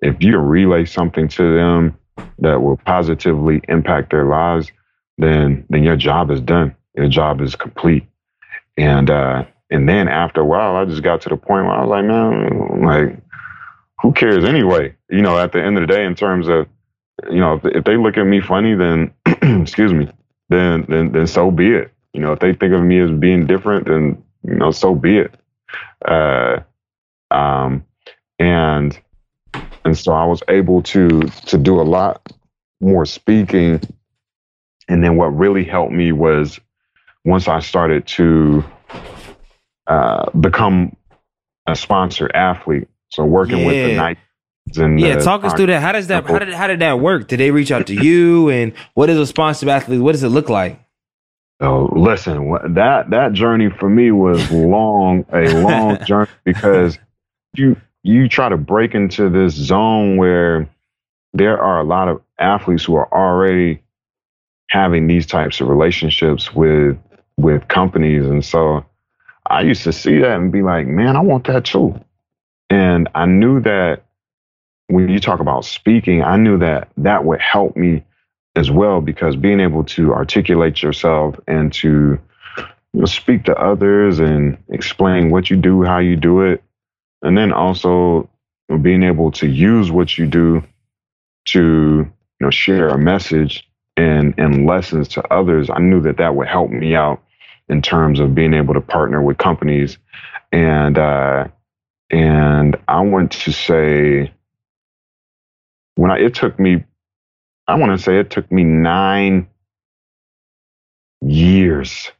[0.00, 1.98] if you relay something to them
[2.38, 4.70] that will positively impact their lives,
[5.18, 6.74] then then your job is done.
[6.94, 8.06] Your job is complete.
[8.76, 11.84] And uh and then after a while I just got to the point where I
[11.84, 13.22] was like, man, like
[14.00, 14.94] who cares anyway?
[15.10, 16.66] You know, at the end of the day, in terms of,
[17.30, 19.12] you know, if, if they look at me funny, then
[19.62, 20.08] excuse me,
[20.48, 21.92] then then then so be it.
[22.12, 25.18] You know, if they think of me as being different, then you know, so be
[25.18, 25.34] it.
[26.06, 26.60] Uh,
[27.30, 27.84] um,
[28.38, 28.98] and
[29.84, 32.22] and so I was able to to do a lot
[32.80, 33.80] more speaking.
[34.88, 36.58] And then what really helped me was
[37.24, 38.64] once I started to
[39.86, 40.96] uh, become
[41.66, 42.88] a sponsored athlete.
[43.10, 43.96] So working with the Yeah.
[43.96, 44.20] Nike
[44.76, 45.80] and Yeah, talk us through that.
[45.82, 47.28] How does that how did how did that work?
[47.28, 50.00] Did they reach out to you and what is a sponsored athlete?
[50.00, 50.80] What does it look like?
[51.60, 56.98] Oh, listen, that that journey for me was long, a long journey because
[57.54, 57.76] you
[58.08, 60.66] you try to break into this zone where
[61.34, 63.82] there are a lot of athletes who are already
[64.70, 66.96] having these types of relationships with
[67.36, 68.84] with companies, and so
[69.46, 72.00] I used to see that and be like, man, I want that too.
[72.70, 74.04] And I knew that
[74.86, 78.02] when you talk about speaking, I knew that that would help me
[78.56, 82.18] as well because being able to articulate yourself and to
[82.94, 86.62] you know, speak to others and explain what you do, how you do it,
[87.22, 88.28] and then also
[88.82, 90.62] being able to use what you do
[91.46, 95.70] to you know share a message and and lessons to others.
[95.70, 97.22] I knew that that would help me out
[97.68, 99.98] in terms of being able to partner with companies
[100.52, 101.48] and uh,
[102.10, 104.32] and I want to say
[105.96, 106.84] when I it took me
[107.66, 109.48] I want to say it took me nine
[111.20, 112.10] years,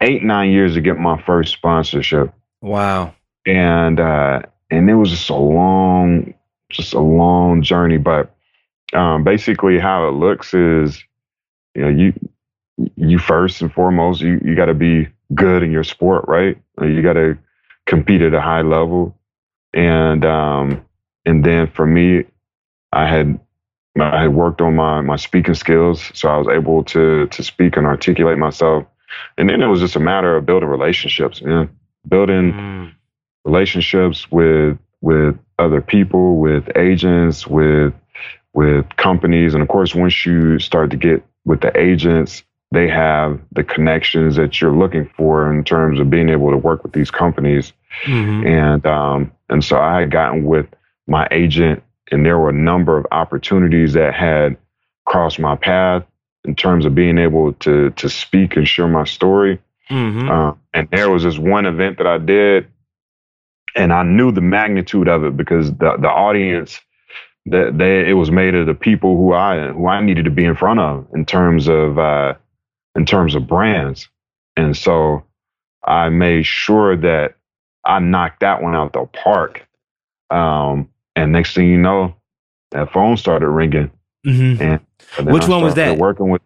[0.00, 2.32] eight, nine years to get my first sponsorship.
[2.60, 3.14] Wow.
[3.46, 6.34] And, uh, and it was just a long,
[6.70, 7.98] just a long journey.
[7.98, 8.34] But,
[8.92, 11.02] um, basically how it looks is,
[11.74, 12.12] you know, you,
[12.96, 16.56] you first and foremost, you, you got to be good in your sport, right?
[16.80, 17.38] You got to
[17.86, 19.16] compete at a high level.
[19.74, 20.84] And, um,
[21.24, 22.24] and then for me,
[22.92, 23.38] I had
[24.00, 27.76] I had worked on my my speaking skills, so I was able to to speak
[27.76, 28.84] and articulate myself.
[29.36, 31.68] And then it was just a matter of building relationships, man.
[32.08, 32.92] Building Mm.
[33.44, 37.92] Relationships with with other people, with agents, with
[38.54, 43.40] with companies, and of course, once you start to get with the agents, they have
[43.52, 47.10] the connections that you're looking for in terms of being able to work with these
[47.10, 47.72] companies
[48.06, 48.46] Mhm.
[48.46, 50.66] and um, and so I had gotten with
[51.06, 54.56] my agent, and there were a number of opportunities that had
[55.04, 56.04] crossed my path
[56.44, 59.58] in terms of being able to to speak and share my story.
[59.90, 60.30] Mhm.
[60.30, 62.66] Uh, and there was this one event that I did,
[63.74, 66.80] and I knew the magnitude of it because the the audience
[67.46, 70.44] that they it was made of the people who I who I needed to be
[70.44, 72.34] in front of in terms of uh,
[72.94, 74.08] in terms of brands,
[74.56, 75.24] and so
[75.84, 77.34] I made sure that
[77.84, 79.66] I knocked that one out the park.
[80.30, 82.14] Um, and next thing you know,
[82.70, 83.90] that phone started ringing.
[84.26, 84.60] Mhm.
[85.18, 85.98] And Which I one was that?
[85.98, 86.42] Working with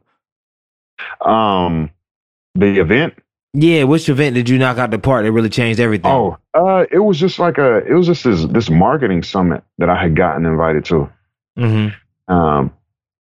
[1.20, 1.90] um
[2.54, 3.14] the event.
[3.58, 6.10] Yeah, which event did you knock out the park that really changed everything?
[6.10, 9.88] Oh, uh, it was just like a it was just this this marketing summit that
[9.88, 11.10] I had gotten invited to.
[11.56, 11.88] hmm
[12.28, 12.70] Um,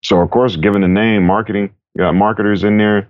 [0.02, 3.10] so of course, given the name marketing, you got marketers in there.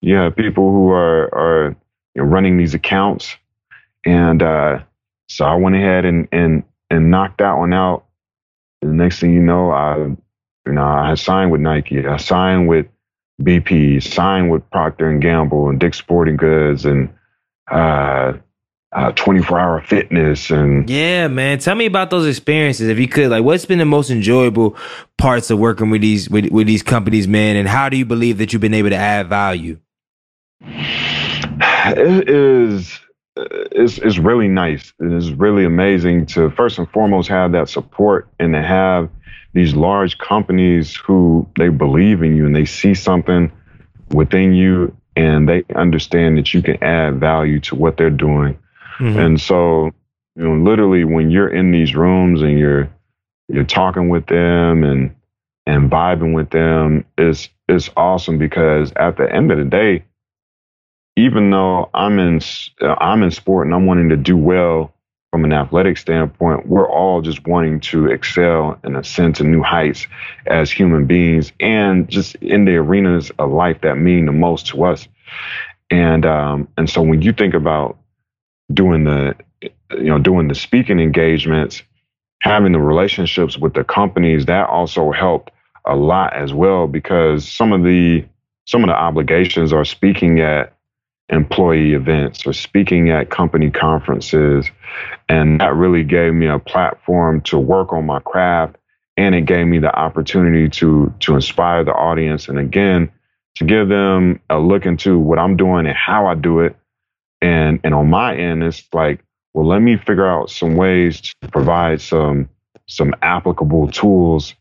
[0.00, 1.76] You have people who are are
[2.14, 3.36] you know, running these accounts,
[4.06, 4.78] and uh,
[5.28, 8.06] so I went ahead and and and knocked that one out.
[8.80, 12.06] And the next thing you know, I you know I signed with Nike.
[12.06, 12.86] I signed with
[13.40, 14.02] BP.
[14.02, 17.12] Signed with Procter and Gamble and Dick's Sporting Goods, and
[17.70, 18.34] uh,
[18.92, 21.58] uh, 24 hour fitness and yeah man.
[21.58, 23.30] Tell me about those experiences if you could.
[23.30, 24.76] Like what's been the most enjoyable
[25.16, 27.56] parts of working with these with, with these companies man?
[27.56, 29.78] And how do you believe that you've been able to add value?
[30.60, 33.00] It is
[33.36, 34.92] it's, it's really nice.
[35.00, 39.08] It is really amazing to first and foremost have that support and to have
[39.54, 43.52] these large companies who they believe in you and they see something
[44.10, 48.58] within you and they understand that you can add value to what they're doing
[48.98, 49.18] Mm-hmm.
[49.18, 49.90] And so,
[50.36, 52.90] you know, literally when you're in these rooms and you're
[53.48, 55.14] you're talking with them and
[55.66, 60.04] and vibing with them is is awesome because at the end of the day,
[61.16, 62.40] even though I'm in
[62.80, 64.94] I'm in sport and I'm wanting to do well
[65.32, 70.06] from an athletic standpoint, we're all just wanting to excel and ascend to new heights
[70.46, 74.84] as human beings and just in the arenas of life that mean the most to
[74.84, 75.08] us.
[75.90, 77.96] And um, and so when you think about
[78.72, 81.82] doing the you know doing the speaking engagements
[82.40, 85.50] having the relationships with the companies that also helped
[85.86, 88.24] a lot as well because some of the
[88.66, 90.71] some of the obligations are speaking at
[91.32, 94.70] employee events or speaking at company conferences.
[95.28, 98.76] And that really gave me a platform to work on my craft.
[99.16, 103.10] And it gave me the opportunity to to inspire the audience and again
[103.56, 106.76] to give them a look into what I'm doing and how I do it.
[107.40, 111.48] And and on my end, it's like, well, let me figure out some ways to
[111.48, 112.48] provide some
[112.86, 114.54] some applicable tools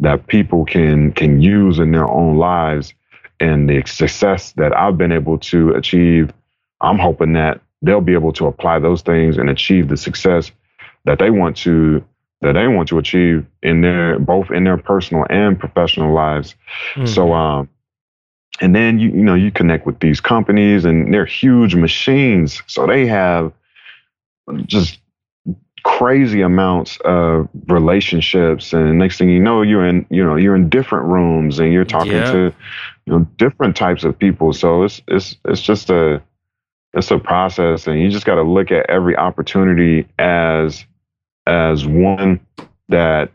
[0.00, 2.94] that people can can use in their own lives
[3.40, 6.32] and the success that I've been able to achieve,
[6.80, 10.50] I'm hoping that they'll be able to apply those things and achieve the success
[11.04, 12.04] that they want to
[12.40, 16.54] that they want to achieve in their both in their personal and professional lives.
[16.94, 17.06] Mm-hmm.
[17.06, 17.68] So um
[18.60, 22.86] and then you you know you connect with these companies and they're huge machines so
[22.86, 23.52] they have
[24.66, 24.98] just
[25.84, 30.68] crazy amounts of relationships and next thing you know you're in you know you're in
[30.68, 32.32] different rooms and you're talking yeah.
[32.32, 32.54] to
[33.08, 34.52] you know different types of people.
[34.52, 36.22] So it's it's it's just a
[36.92, 40.84] it's a process and you just got to look at every opportunity as
[41.46, 42.40] as one
[42.90, 43.30] that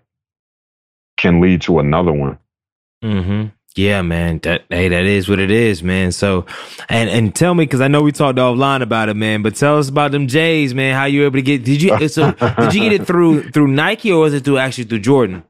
[1.17, 2.37] can lead to another one.
[3.03, 4.39] Mm-hmm yeah, man.
[4.43, 6.11] That hey, that is what it is, man.
[6.11, 6.45] So,
[6.89, 9.41] and and tell me because I know we talked offline about it, man.
[9.41, 10.95] But tell us about them J's, man.
[10.95, 11.63] How you were able to get?
[11.63, 14.85] Did you so did you get it through through Nike or was it through actually
[14.85, 15.43] through Jordan?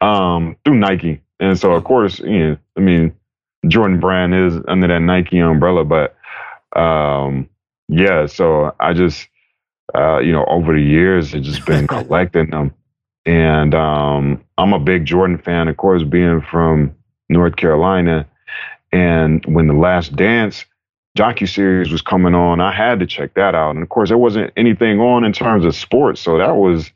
[0.00, 3.14] Um, through Nike, and so of course, you know, I mean,
[3.68, 6.16] Jordan brand is under that Nike umbrella, but
[6.78, 7.48] um,
[7.88, 8.26] yeah.
[8.26, 9.28] So I just,
[9.94, 12.72] uh, you know, over the years, it's just been collecting them
[13.26, 16.94] and um, I'm a big Jordan fan, of course, being from
[17.28, 18.26] North Carolina.
[18.92, 20.64] And when the Last Dance
[21.16, 23.70] docu series was coming on, I had to check that out.
[23.70, 26.90] And of course, there wasn't anything on in terms of sports, so that was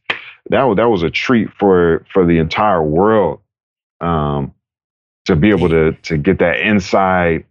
[0.50, 3.40] that was that was a treat for for the entire world
[4.00, 4.54] um,
[5.24, 7.44] to be able to to get that inside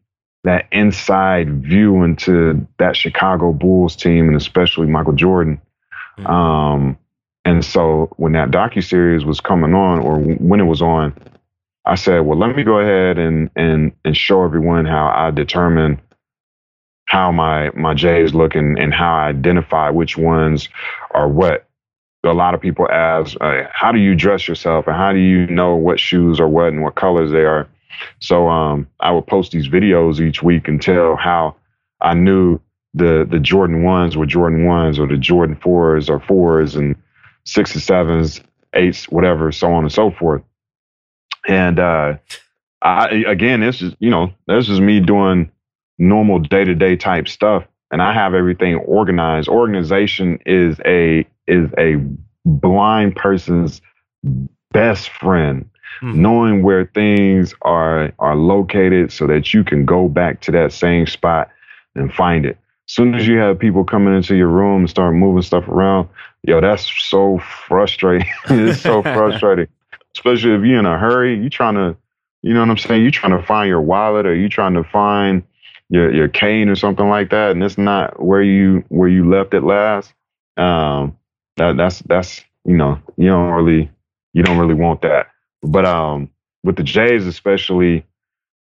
[0.44, 5.62] that inside view into that Chicago Bulls team and especially Michael Jordan.
[6.18, 6.28] Mm-hmm.
[6.28, 6.98] Um,
[7.48, 11.14] and so when that docu series was coming on, or when it was on,
[11.86, 16.02] I said, "Well, let me go ahead and and and show everyone how I determine
[17.06, 20.68] how my my J's look and, and how I identify which ones
[21.12, 21.64] are what."
[22.26, 25.48] A lot of people ask, uh, "How do you dress yourself, and how do you
[25.48, 27.66] know what shoes are what and what colors they are?"
[28.20, 31.56] So um, I would post these videos each week and tell how
[32.02, 32.60] I knew
[32.94, 36.94] the the Jordan ones were Jordan ones or the Jordan fours or fours and
[37.48, 38.42] sixes, sevens,
[38.74, 40.44] eights, whatever, so on and so forth.
[41.48, 42.18] And uh,
[42.82, 45.50] I again, this is you know, this is me doing
[45.98, 49.48] normal day to day type stuff, and I have everything organized.
[49.48, 51.96] Organization is a is a
[52.46, 53.82] blind person's
[54.72, 55.70] best friend.
[56.02, 56.22] Hmm.
[56.22, 61.08] Knowing where things are are located so that you can go back to that same
[61.08, 61.50] spot
[61.96, 62.58] and find it
[62.88, 66.10] soon as you have people coming into your room and start moving stuff around,
[66.44, 68.28] yo, that's so frustrating.
[68.50, 69.68] it's so frustrating,
[70.16, 71.38] especially if you're in a hurry.
[71.38, 71.96] You trying to,
[72.42, 73.04] you know what I'm saying?
[73.04, 75.44] You trying to find your wallet or you trying to find
[75.90, 79.54] your your cane or something like that, and it's not where you where you left
[79.54, 80.14] it last.
[80.58, 81.18] Um,
[81.58, 83.90] that that's that's you know you don't really
[84.34, 85.28] you don't really want that.
[85.62, 86.30] But um,
[86.64, 88.06] with the Jays especially,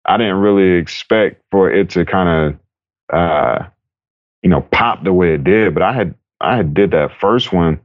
[0.05, 2.57] I didn't really expect for it to kind
[3.12, 3.66] of uh
[4.43, 5.74] you know, pop the way it did.
[5.74, 7.80] But I had I had did that first one,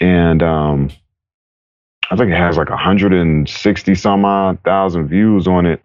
[0.00, 0.90] and um,
[2.10, 5.82] I think it has like 160 some odd thousand views on it.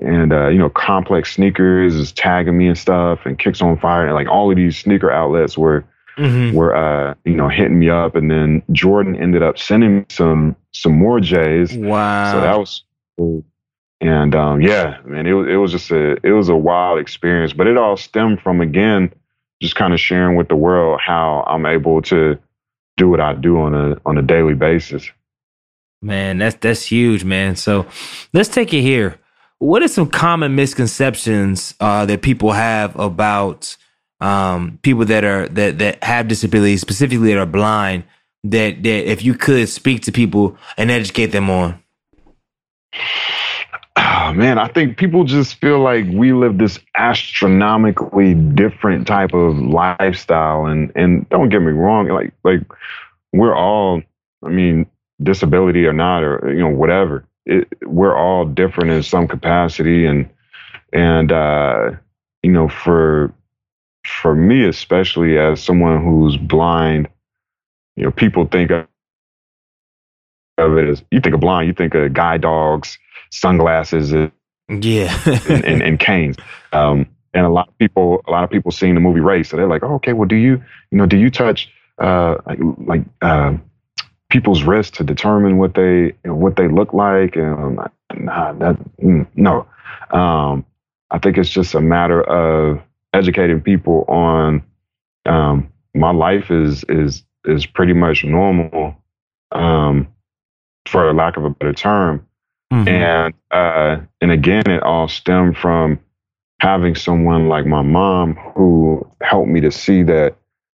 [0.00, 4.06] and uh, you know, complex sneakers is tagging me and stuff, and kicks on fire,
[4.06, 5.84] and like all of these sneaker outlets were
[6.16, 6.56] Mm-hmm.
[6.56, 10.56] were uh, you know hitting me up, and then Jordan ended up sending me some
[10.72, 11.76] some more J's.
[11.76, 12.32] Wow.
[12.32, 12.82] So that was
[13.16, 13.44] cool.
[14.00, 17.52] And um, yeah, man, it was it was just a it was a wild experience,
[17.52, 19.12] but it all stemmed from again
[19.60, 22.38] just kind of sharing with the world how I'm able to
[22.96, 25.10] do what I do on a on a daily basis.
[26.00, 27.56] Man, that's that's huge, man.
[27.56, 27.86] So
[28.32, 29.18] let's take it here.
[29.58, 33.76] What are some common misconceptions uh, that people have about
[34.20, 38.04] um, people that are that that have disabilities, specifically that are blind?
[38.44, 41.82] That that if you could speak to people and educate them on.
[43.98, 49.58] Oh, man, I think people just feel like we live this astronomically different type of
[49.58, 52.60] lifestyle, and and don't get me wrong, like like
[53.32, 54.02] we're all,
[54.44, 54.86] I mean,
[55.22, 60.30] disability or not, or you know whatever, it, we're all different in some capacity, and
[60.92, 61.90] and uh,
[62.44, 63.32] you know for
[64.06, 67.08] for me especially as someone who's blind,
[67.96, 68.86] you know, people think of
[70.58, 72.98] of it as you think of blind, you think of guide dogs,
[73.30, 74.32] sunglasses, and,
[74.68, 75.16] Yeah.
[75.48, 76.36] and, and, and canes.
[76.72, 79.56] Um, and a lot of people, a lot of people seeing the movie Race, so
[79.56, 83.02] they're like, oh, okay, well, do you, you know, do you touch uh, like like
[83.22, 83.56] uh,
[84.30, 87.36] people's wrists to determine what they what they look like?
[87.36, 89.66] And like, nah, that mm, no.
[90.10, 90.64] Um,
[91.10, 92.80] I think it's just a matter of
[93.12, 94.62] educating people on
[95.26, 98.96] um, my life is is is pretty much normal,
[99.52, 100.08] um,
[100.86, 102.26] for lack of a better term.
[102.72, 102.88] Mhm.
[102.88, 105.98] And uh, and again, it all stemmed from
[106.60, 110.36] having someone like my mom who helped me to see that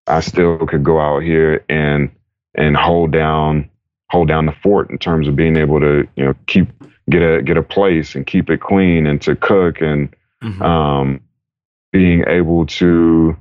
[0.07, 2.09] I still could go out here and
[2.55, 3.69] and hold down
[4.11, 6.67] hold down the fort in terms of being able to you know keep
[7.09, 10.13] get a get a place and keep it clean and to cook and
[10.43, 10.61] Mhm.
[10.61, 11.19] um,
[11.91, 13.35] being able to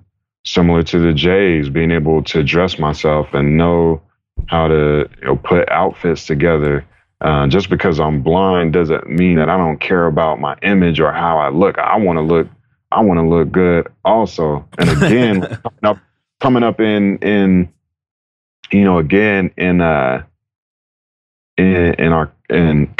[0.44, 4.00] similar to the Jays, being able to dress myself and know
[4.46, 6.84] how to you know put outfits together.
[7.20, 11.12] Uh, just because I'm blind doesn't mean that I don't care about my image or
[11.12, 11.78] how I look.
[11.78, 12.48] I want to look.
[12.92, 14.66] I want to look good also.
[14.78, 15.98] And again, coming up,
[16.40, 17.72] coming up in in
[18.70, 20.22] you know again in uh
[21.56, 22.94] in in our in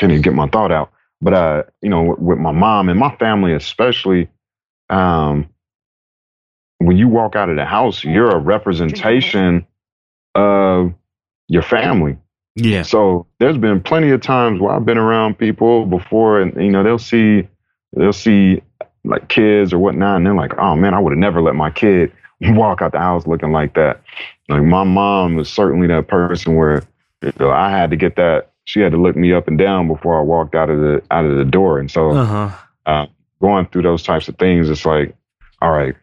[0.00, 0.92] can't even get my thought out.
[1.20, 4.28] But uh, you know, with, with my mom and my family especially,
[4.88, 5.48] um,
[6.78, 9.66] when you walk out of the house, you're a representation
[10.34, 10.94] of
[11.48, 12.16] your family.
[12.56, 12.82] Yeah.
[12.82, 16.82] So there's been plenty of times where I've been around people before, and you know
[16.82, 17.48] they'll see
[17.96, 18.62] they'll see
[19.04, 21.70] like kids or whatnot, and they're like, "Oh man, I would have never let my
[21.70, 24.02] kid walk out the house looking like that."
[24.48, 26.82] Like my mom was certainly that person where
[27.22, 28.50] you know, I had to get that.
[28.64, 31.24] She had to look me up and down before I walked out of the out
[31.24, 32.50] of the door, and so Uh huh.
[32.86, 33.06] uh,
[33.40, 35.14] going through those types of things, it's like,
[35.62, 35.94] all right,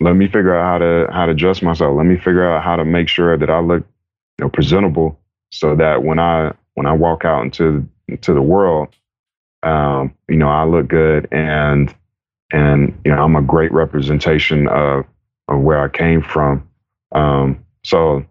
[0.00, 1.96] let me figure out how to how to dress myself.
[1.96, 3.84] Let me figure out how to make sure that I look,
[4.38, 5.18] you know, presentable,
[5.54, 8.88] so that when I when I walk out into into the world,
[9.62, 11.94] um, you know, I look good and
[12.52, 15.04] and you know I'm a great representation of
[15.48, 16.68] of where I came from.
[17.12, 18.24] Um, so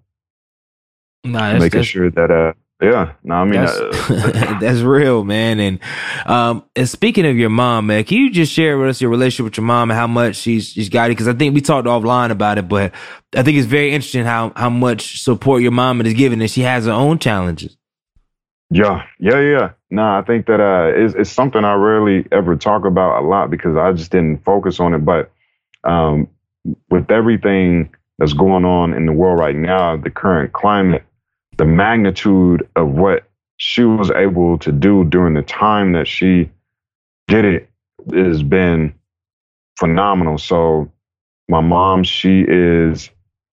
[1.24, 2.54] Nah, making that's- sure that uh
[2.84, 5.60] yeah, no, I mean that's, uh, that's real, man.
[5.60, 5.80] And
[6.26, 9.46] um, and speaking of your mom, man, can you just share with us your relationship
[9.46, 11.12] with your mom and how much she's she's got it?
[11.12, 12.92] Because I think we talked offline about it, but
[13.36, 16.62] I think it's very interesting how how much support your mom is giving, and she
[16.62, 17.78] has her own challenges.
[18.70, 19.72] Yeah, yeah, yeah.
[19.92, 23.52] No, I think that uh, it's, it's something I rarely ever talk about a lot
[23.52, 25.06] because I just didn't focus on it.
[25.06, 25.32] But
[25.84, 26.28] um,
[26.90, 31.04] with everything that's going on in the world right now, the current climate,
[31.58, 33.24] the magnitude of what
[33.58, 36.50] she was able to do during the time that she
[37.28, 37.70] did it
[38.14, 38.94] has been
[39.78, 40.38] phenomenal.
[40.38, 40.92] So
[41.48, 43.10] my mom, she is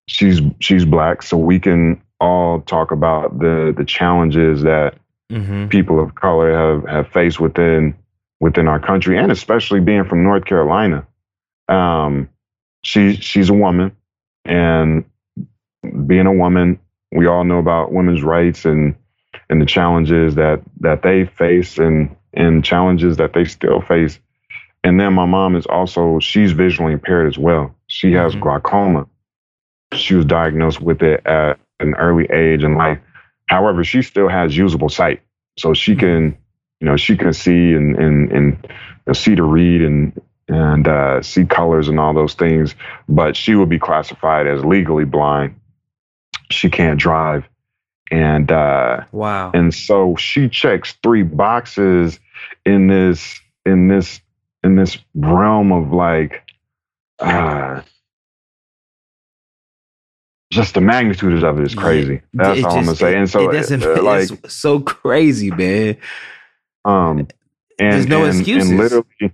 [0.06, 4.94] she's she's black, so we can all talk about the the challenges that
[5.30, 5.68] Mm-hmm.
[5.68, 7.94] people of color have have faced within
[8.40, 11.06] within our country, and especially being from North Carolina.
[11.68, 12.28] Um,
[12.82, 13.94] she she's a woman,
[14.44, 15.04] and
[16.04, 16.80] being a woman,
[17.12, 18.94] we all know about women's rights and
[19.48, 24.18] and the challenges that that they face and and challenges that they still face.
[24.84, 27.74] And then my mom is also she's visually impaired as well.
[27.88, 28.40] She has Mhm.
[28.40, 29.06] glaucoma.
[29.94, 32.98] She was diagnosed with it at an early age in life.
[33.46, 35.20] However, she still has usable sight,
[35.58, 36.36] so she can,
[36.80, 38.68] you know, she can see and and and you
[39.08, 42.74] know, see to read and and uh, see colors and all those things.
[43.08, 45.56] But she would be classified as legally blind.
[46.50, 47.48] She can't drive,
[48.10, 49.52] and uh, Wow.
[49.54, 52.18] and so she checks three boxes
[52.66, 54.20] in this in this
[54.64, 56.42] in this realm of like
[57.20, 57.82] uh
[60.52, 62.22] just the magnitude of it is crazy.
[62.34, 63.16] That's It all I'm gonna just- say.
[63.16, 65.96] And so it doesn't, uh, like it's so crazy, man.
[66.84, 67.28] um
[67.78, 68.70] and There's no and, excuses.
[68.70, 69.32] and literally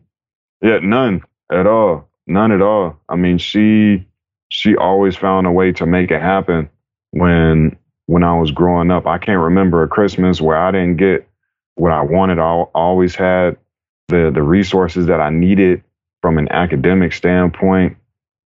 [0.63, 2.09] yeah, none at all.
[2.27, 2.99] None at all.
[3.09, 4.07] I mean she
[4.49, 6.69] she always found a way to make it happen
[7.11, 7.77] when
[8.07, 9.07] when I was growing up.
[9.07, 11.29] I can't remember a Christmas where I didn't get
[11.75, 12.39] what I wanted.
[12.39, 13.57] I always had
[14.09, 15.83] the the resources that I needed
[16.23, 17.97] from an academic standpoint.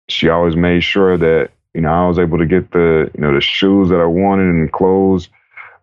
[0.09, 3.35] She always made sure that you know I was able to get the you know
[3.35, 5.29] the shoes that I wanted and clothes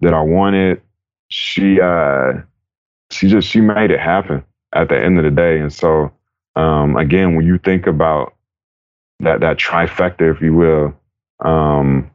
[0.01, 0.81] that I wanted.
[1.29, 2.33] She uh
[3.11, 5.59] she just she made it happen at the end of the day.
[5.59, 6.11] And so
[6.55, 8.33] um again, when you think about
[9.19, 10.93] that that trifecta, if you will,
[11.39, 12.11] um,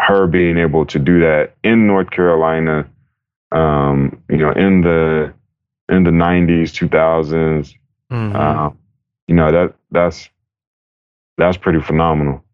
[0.00, 2.88] her being able to do that in North Carolina,
[3.52, 5.32] um, you know, in the
[5.88, 7.74] in the nineties, two thousands,
[8.12, 8.34] Mhm.
[8.34, 8.78] um,
[9.26, 10.28] you know that that's
[11.36, 12.44] that's pretty phenomenal.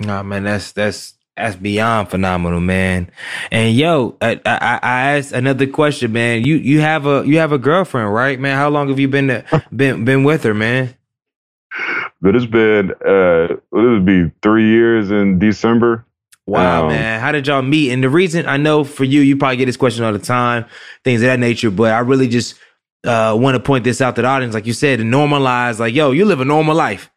[0.00, 3.10] Nah, man, that's that's that's beyond phenomenal, man.
[3.50, 6.44] And yo, I, I, I asked another question, man.
[6.44, 8.56] You you have a you have a girlfriend, right, man?
[8.56, 10.94] How long have you been to, been been with her, man?
[12.22, 16.04] But it's been uh, it would be three years in December.
[16.46, 17.20] Wow, Um, man.
[17.20, 17.90] How did y'all meet?
[17.90, 20.66] And the reason I know for you, you probably get this question all the time,
[21.02, 22.54] things of that nature, but I really just
[23.04, 25.94] uh, want to point this out to the audience, like you said, to normalize, like,
[25.94, 27.10] yo, you live a normal life.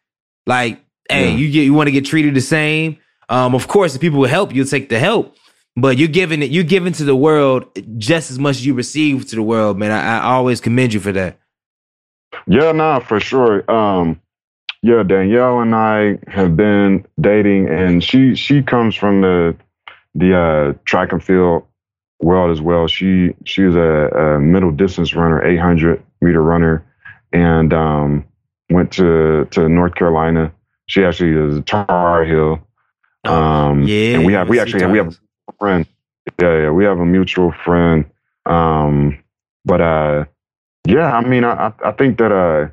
[0.46, 1.36] Like, hey, Yeah.
[1.36, 2.98] you get you want to get treated the same.
[3.28, 5.34] Um, of course, if people will help, you'll take the help.
[5.76, 7.66] But you're giving it, you're giving to the world
[7.98, 9.92] just as much as you receive to the world, man.
[9.92, 11.38] I, I always commend you for that.
[12.46, 13.70] Yeah, nah, for sure.
[13.70, 14.20] Um,
[14.82, 19.56] yeah, Danielle and I have been dating, and she she comes from the
[20.14, 21.64] the uh, track and field
[22.20, 22.86] world as well.
[22.86, 26.84] She she was a, a middle distance runner, 800 meter runner,
[27.32, 28.24] and um,
[28.70, 30.52] went to to North Carolina.
[30.86, 32.60] She actually is a Tar Heel.
[33.24, 35.08] Um, yeah, and we have we actually have, we have
[35.48, 35.86] a friend.
[36.40, 38.04] Yeah, yeah, we have a mutual friend.
[38.46, 39.18] Um,
[39.64, 40.24] but uh,
[40.86, 42.68] yeah, I mean, I I I think that uh,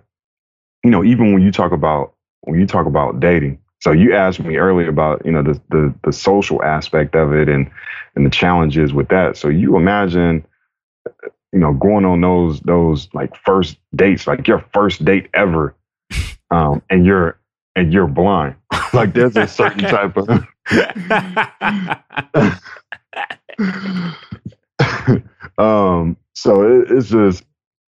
[0.85, 3.59] you know, even when you talk about when you talk about dating.
[3.81, 7.49] So you asked me earlier about you know the the the social aspect of it
[7.49, 7.69] and
[8.15, 9.35] and the challenges with that.
[9.35, 10.45] So you imagine,
[11.51, 15.75] you know, going on those those like first dates, like your first date ever,
[16.51, 17.39] um, and you're
[17.75, 18.55] and you're blind.
[18.93, 20.29] like there's a certain type of
[25.57, 27.43] um, so it, it's just,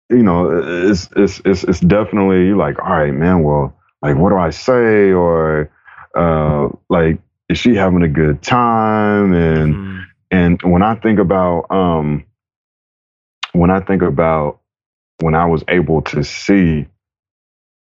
[0.09, 4.37] you know, it's, it's, it's, it's definitely like, all right, man, well, like, what do
[4.37, 5.11] I say?
[5.11, 5.71] Or,
[6.15, 9.33] uh, like, is she having a good time?
[9.33, 10.05] And, Mhm.
[10.31, 12.25] and when I think about, um,
[13.53, 14.59] when I think about
[15.21, 16.87] when I was able to see,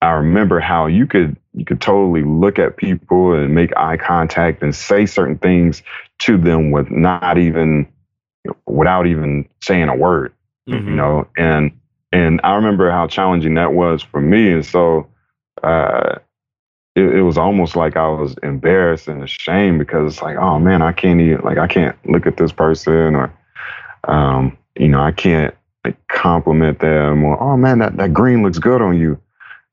[0.02, 4.62] I remember how you could, you could totally look at people and make eye contact
[4.62, 5.82] and say certain things
[6.20, 7.88] to them with not even,
[8.66, 10.34] without even saying a word
[10.68, 10.96] you Mhm.
[10.96, 11.72] know and
[12.14, 14.52] and i remember how challenging that was for me.
[14.54, 15.08] And so
[15.62, 16.20] uh
[16.96, 20.82] it, it was almost like i was embarrassed and ashamed because it's like oh man
[20.82, 23.34] i can't even like i can't look at this person or
[24.08, 25.56] um you know i can't
[25.86, 29.20] like compliment them or oh man that, that green looks good on you.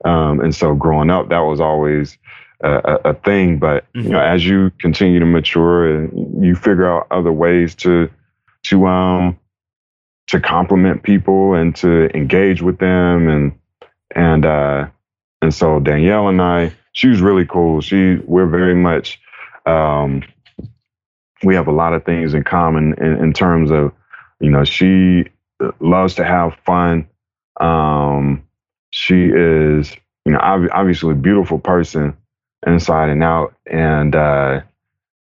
[0.03, 2.17] Um and so growing up that was always
[2.63, 3.59] a, a, a thing.
[3.59, 8.09] But you know as you continue to mature and you figure out other ways to
[8.63, 9.39] to um
[10.31, 13.27] to compliment people and to engage with them.
[13.27, 13.51] And
[14.15, 14.87] and uh
[15.41, 17.81] and so Danielle and I she was really cool.
[17.81, 19.19] She we're very much
[19.65, 20.23] um
[21.43, 23.91] we have a lot of things in common in, in terms of
[24.39, 25.25] you know she
[25.81, 27.07] loves to have fun.
[27.59, 28.47] Um
[28.91, 29.93] she is
[30.25, 32.15] you know ob- obviously a beautiful person
[32.65, 33.53] inside and out.
[33.69, 34.61] And uh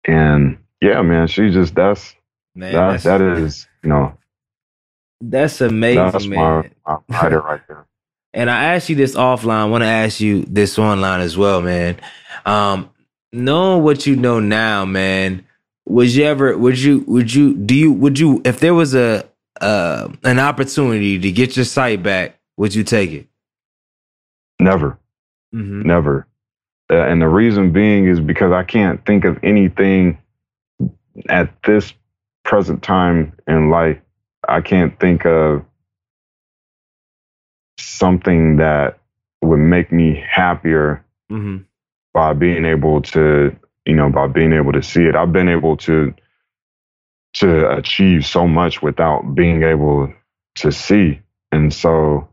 [0.04, 2.14] and yeah man she just that's
[2.54, 4.14] Man, that that's, that is you know
[5.20, 6.70] that's amazing, that's man.
[6.86, 7.86] my, my writer right there.
[8.32, 9.50] And I asked you this offline.
[9.56, 11.96] I want to ask you this online as well, man.
[12.46, 12.88] Um,
[13.32, 15.44] knowing what you know now, man,
[15.84, 19.28] was you ever would you would you do you would you if there was a
[19.60, 23.26] uh an opportunity to get your sight back, would you take it?
[24.60, 24.96] Never,
[25.52, 25.82] Mm-hmm.
[25.82, 26.28] never.
[26.88, 30.18] Uh, and the reason being is because I can't think of anything
[31.28, 31.92] at this
[32.44, 33.98] present time in life.
[34.50, 35.64] I can't think of
[37.78, 38.98] something that
[39.42, 41.58] would make me happier Mm-hmm.
[42.12, 45.14] by being able to, you know, by being able to see it.
[45.14, 46.12] I've been able to
[47.34, 50.12] to achieve so much without being able
[50.56, 51.20] to see.
[51.52, 52.28] And so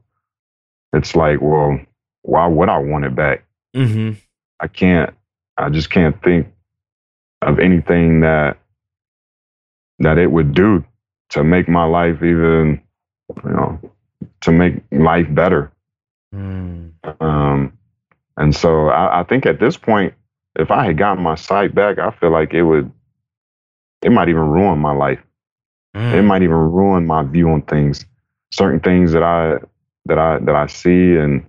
[0.93, 1.80] it's like, well,
[2.24, 3.45] why would I want it back?
[3.76, 4.13] Mm-hmm.
[4.59, 5.13] I can't.
[5.57, 6.47] I just can't think
[7.43, 8.57] of anything that
[9.99, 10.84] that it would do
[11.30, 12.82] to make my life even,
[13.43, 13.80] you know,
[14.41, 15.71] to make life better.
[16.34, 16.93] Mm.
[17.19, 17.78] Um,
[18.38, 20.13] and so I, I think at this point,
[20.55, 22.91] if I had gotten my sight back, I feel like it would,
[24.01, 25.19] it might even ruin my life.
[26.11, 26.23] It Mm.
[26.23, 28.05] might even ruin my view on things.
[28.51, 29.57] Certain things that I
[30.05, 31.45] that I that I see and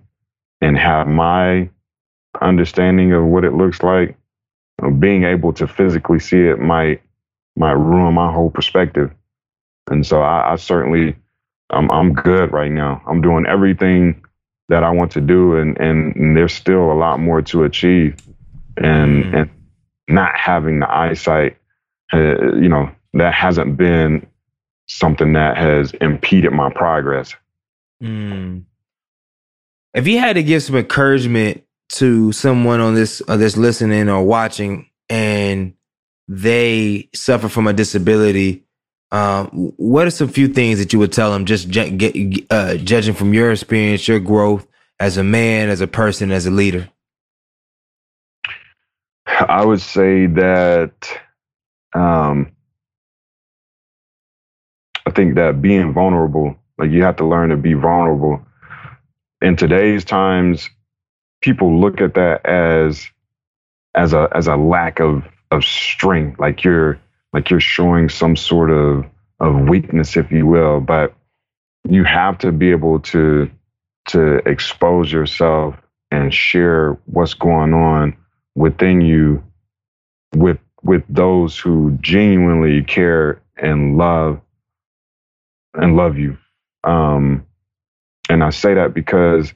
[0.61, 1.69] and have my
[2.41, 4.17] understanding of what it looks like.
[4.81, 7.01] you know, being able to physically see it might
[7.55, 9.11] might ruin my whole perspective.
[9.89, 11.15] And so I, I certainly
[11.71, 13.01] I'm I'm good right now.
[13.07, 14.23] I'm doing everything
[14.69, 18.17] that I want to do and and, and there's still a lot more to achieve.
[18.77, 19.41] And Mm.
[19.41, 19.49] and
[20.07, 21.57] not having the eyesight
[22.13, 24.25] uh, you know, that hasn't been
[24.87, 27.35] something that has impeded my progress.
[28.01, 28.63] Mm.
[29.93, 34.23] If you had to give some encouragement to someone on this or this listening or
[34.23, 35.73] watching, and
[36.27, 38.65] they suffer from a disability,
[39.11, 39.47] um,
[39.77, 41.45] what are some few things that you would tell them?
[41.45, 44.67] Just ju- get, uh, judging from your experience, your growth
[44.99, 46.89] as a man, as a person, as a leader.
[49.25, 51.19] I would say that
[51.93, 52.51] um,
[55.05, 58.41] I think that being vulnerable, like you have to learn to be vulnerable.
[59.41, 60.69] In today's times,
[61.41, 63.07] people look at that as
[63.95, 66.99] as a as a lack of of strength, like you're
[67.33, 69.05] like you're showing some sort of
[69.39, 70.81] of weakness, if you will.
[70.81, 71.13] But
[71.87, 73.49] you have to be able to
[74.07, 75.75] to expose yourself
[76.11, 78.17] and share what's going on
[78.55, 79.43] within you
[80.35, 84.39] with with those who genuinely care and love
[85.75, 86.37] and love you
[86.83, 87.45] um
[88.29, 89.53] and i say that because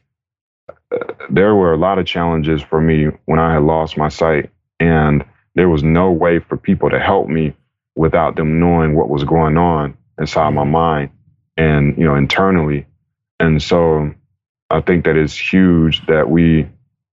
[0.94, 0.98] uh,
[1.30, 4.50] there were a lot of challenges for me when i had lost my sight
[4.80, 7.56] and there was no way for people to help me
[7.96, 11.10] without them knowing what was going on inside my mind
[11.58, 12.86] and you know internally.
[13.40, 14.14] And so
[14.70, 16.68] i think that it's huge that we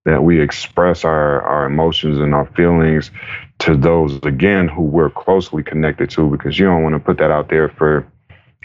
[0.06, 3.10] that we express our our emotions and our feelings
[3.58, 7.30] to those again who we're closely connected to because you don't want to put that
[7.30, 8.10] out there for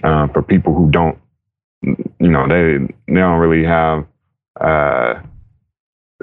[0.03, 1.17] uh, for people who don't
[1.83, 4.05] you know they they don't really have
[4.59, 5.15] uh,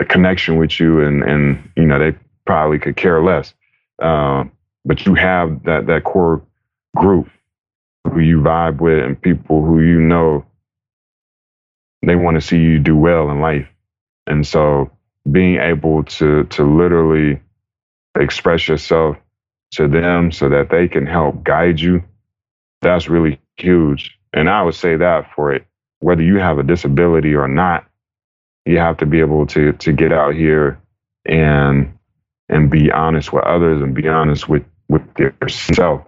[0.01, 2.17] a connection with you and and you know they
[2.47, 3.55] probably could care less.
[4.01, 4.51] Um,
[4.85, 6.43] but you have that that core
[6.97, 7.29] group
[8.13, 10.45] who you vibe with and people who you know
[12.07, 13.69] they want to see you do well in life.
[14.27, 14.91] And so
[15.31, 17.41] being able to to literally
[18.19, 19.17] express yourself
[19.73, 22.03] to them so that they can help guide you
[22.83, 24.19] that's really huge.
[24.35, 25.67] And i would say that for it
[26.01, 27.87] whether you have a disability or not
[28.67, 30.81] you have to be able to to get out here
[31.27, 31.93] and
[32.49, 36.03] and be honest with others and be honest with with yourself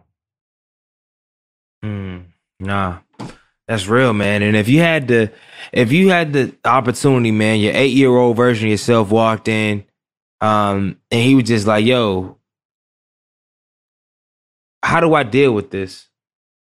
[1.84, 2.26] Mm,
[2.60, 3.00] nah,
[3.68, 4.42] that's real, man.
[4.42, 5.32] And if you had the,
[5.72, 9.84] if you had the opportunity, man, your eight year old version of yourself walked in,
[10.42, 12.38] um, and he was just like, "Yo,
[14.82, 16.08] how do I deal with this?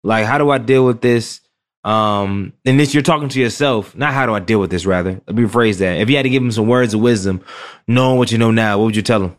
[0.04, 1.40] Like, how do I deal with this?"
[1.84, 4.86] Um, and this you're talking to yourself, not how do I deal with this.
[4.86, 6.00] Rather, let me rephrase that.
[6.00, 7.42] If you had to give him some words of wisdom,
[7.88, 9.36] knowing what you know now, what would you tell him?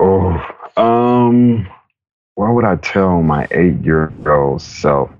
[0.00, 0.42] oh
[1.32, 1.68] um
[2.34, 5.10] what would i tell my eight year old self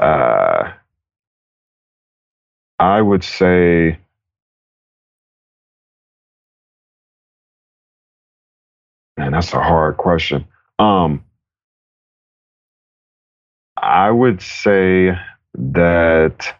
[0.00, 0.72] uh
[2.78, 3.98] i would say
[9.18, 10.46] Man, that's a hard question.
[10.78, 11.24] Um,
[13.76, 15.12] I would say
[15.54, 16.54] that.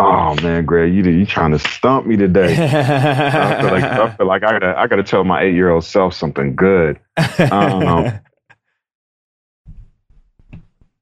[0.00, 2.52] Oh man, Greg, you you trying to stump me today?
[2.54, 5.84] I feel like I feel like I gotta I gotta tell my eight year old
[5.84, 7.00] self something good.
[7.50, 8.20] Um,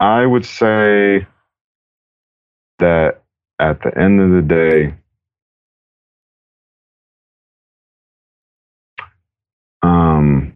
[0.01, 1.27] I would say
[2.79, 3.23] that
[3.59, 4.95] at the end of the day,
[9.83, 10.56] um,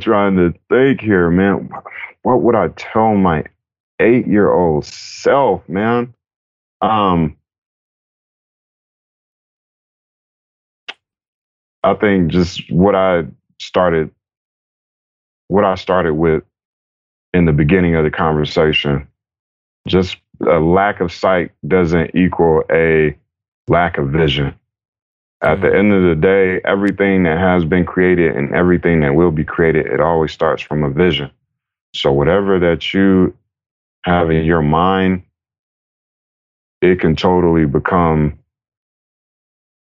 [0.00, 1.70] trying to think here, man.
[2.22, 3.44] What would I tell my
[4.00, 6.14] eight year old self, man?
[6.80, 7.36] Um,
[11.82, 13.24] I think just what I
[13.60, 14.10] started,
[15.48, 16.42] what I started with
[17.32, 19.06] in the beginning of the conversation.
[19.88, 23.16] Just a lack of sight doesn't equal a
[23.68, 24.54] lack of vision.
[25.42, 25.76] At the mm-hmm.
[25.76, 29.86] end of the day, everything that has been created and everything that will be created,
[29.86, 31.30] it always starts from a vision.
[31.94, 33.34] So whatever that you
[34.04, 35.22] have in your mind,
[36.82, 38.38] it can totally become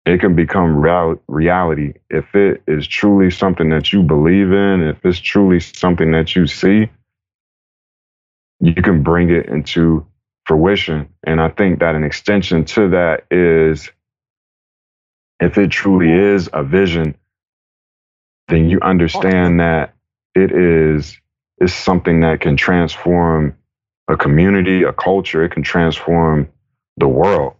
[0.06, 5.04] it can become real, reality if it is truly something that you believe in, if
[5.04, 6.90] it's truly something that you see,
[8.62, 10.06] you can bring it into
[10.46, 11.10] fruition.
[11.26, 13.92] And I think that an extension to that is
[15.40, 17.16] if it truly is a vision,
[18.48, 19.94] then you understand that
[20.36, 21.20] it is
[21.60, 23.58] is something that can transform
[24.08, 26.48] a community, a culture, it can transform
[26.98, 27.56] the world.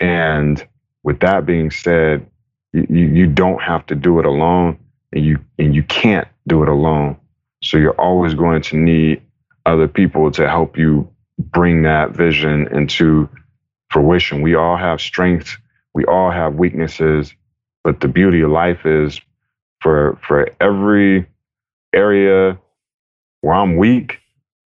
[0.00, 0.64] And
[1.02, 2.26] with that being said,
[2.72, 4.78] you, you don't have to do it alone
[5.12, 7.16] and you and you can't do it alone.
[7.62, 9.22] So you're always going to need
[9.64, 11.08] other people to help you
[11.38, 13.28] bring that vision into
[13.90, 14.42] fruition.
[14.42, 15.56] We all have strengths,
[15.94, 17.34] we all have weaknesses,
[17.82, 19.20] but the beauty of life is
[19.80, 21.26] for for every
[21.94, 22.58] area
[23.40, 24.18] where I'm weak,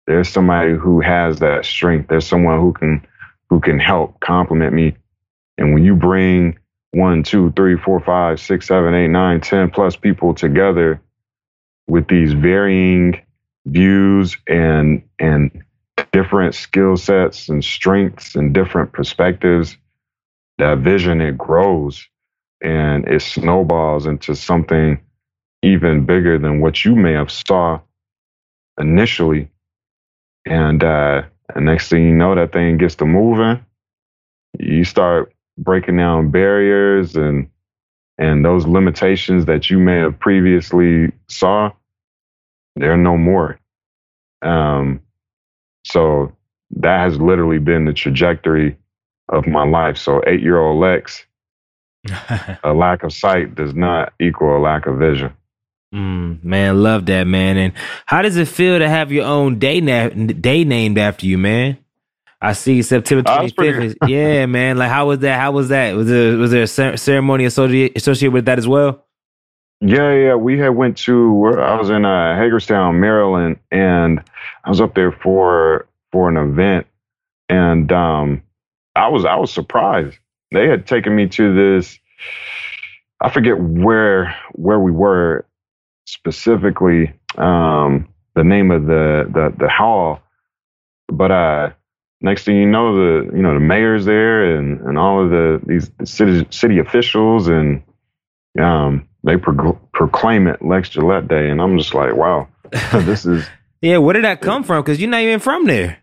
[0.07, 2.09] there's somebody who has that strength.
[2.09, 3.07] There's someone who can
[3.49, 4.97] who can help complement me.
[5.59, 6.59] And when you bring
[6.93, 11.01] one, two, three, four, five, six, seven, eight, nine, ten plus people together
[11.87, 13.21] with these varying
[13.67, 15.63] views and and
[16.13, 19.77] different skill sets and strengths and different perspectives,
[20.63, 22.09] that vision it grows
[22.63, 25.01] and it snowballs into something
[25.65, 27.81] even bigger than what you may have saw
[28.79, 29.51] initially.
[30.47, 31.23] And uh,
[31.55, 33.65] and next thing you know, that thing gets to moving.
[34.61, 37.49] You start breaking down barriers and
[38.19, 41.73] and those limitations that you may have previously saw,
[42.77, 43.59] they're no more.
[44.43, 45.01] Um,
[45.85, 46.37] so
[46.77, 48.77] that has literally been the trajectory
[49.33, 49.97] of my life.
[49.97, 51.25] So eight year old Lex,
[52.63, 55.33] a lack of sight does not equal a lack of vision.
[55.95, 57.57] Mm, man, love that, man.
[57.59, 57.73] And
[58.07, 61.79] how does it feel to have your own day na- day named after you, man?
[62.41, 63.97] I see September twenty fifth.
[64.07, 64.77] yeah, man.
[64.79, 65.39] Like, how was that?
[65.39, 65.95] How was that?
[65.95, 69.05] Was there was there a cer- ceremony associated associated with that as well?
[69.81, 70.35] Yeah, yeah.
[70.35, 74.23] We had went to where I was in uh, Hagerstown, Maryland, and
[74.65, 76.87] I was up there for for an event,
[77.49, 78.43] and um,
[78.95, 80.19] I was I was surprised.
[80.53, 81.99] They had taken me to this.
[83.21, 85.47] I forget where where we were
[86.07, 87.15] specifically.
[87.37, 90.21] Um, the name of the the the hall,
[91.09, 91.71] but uh,
[92.21, 95.61] next thing you know, the you know the mayor's there and and all of the
[95.67, 97.83] these the city city officials and
[98.61, 102.49] um they pro- proclaim it Lex Gillette Day, and I'm just like, wow,
[102.93, 103.47] this is.
[103.85, 104.81] Yeah, where did that come from?
[104.81, 105.99] Because you're not even from there.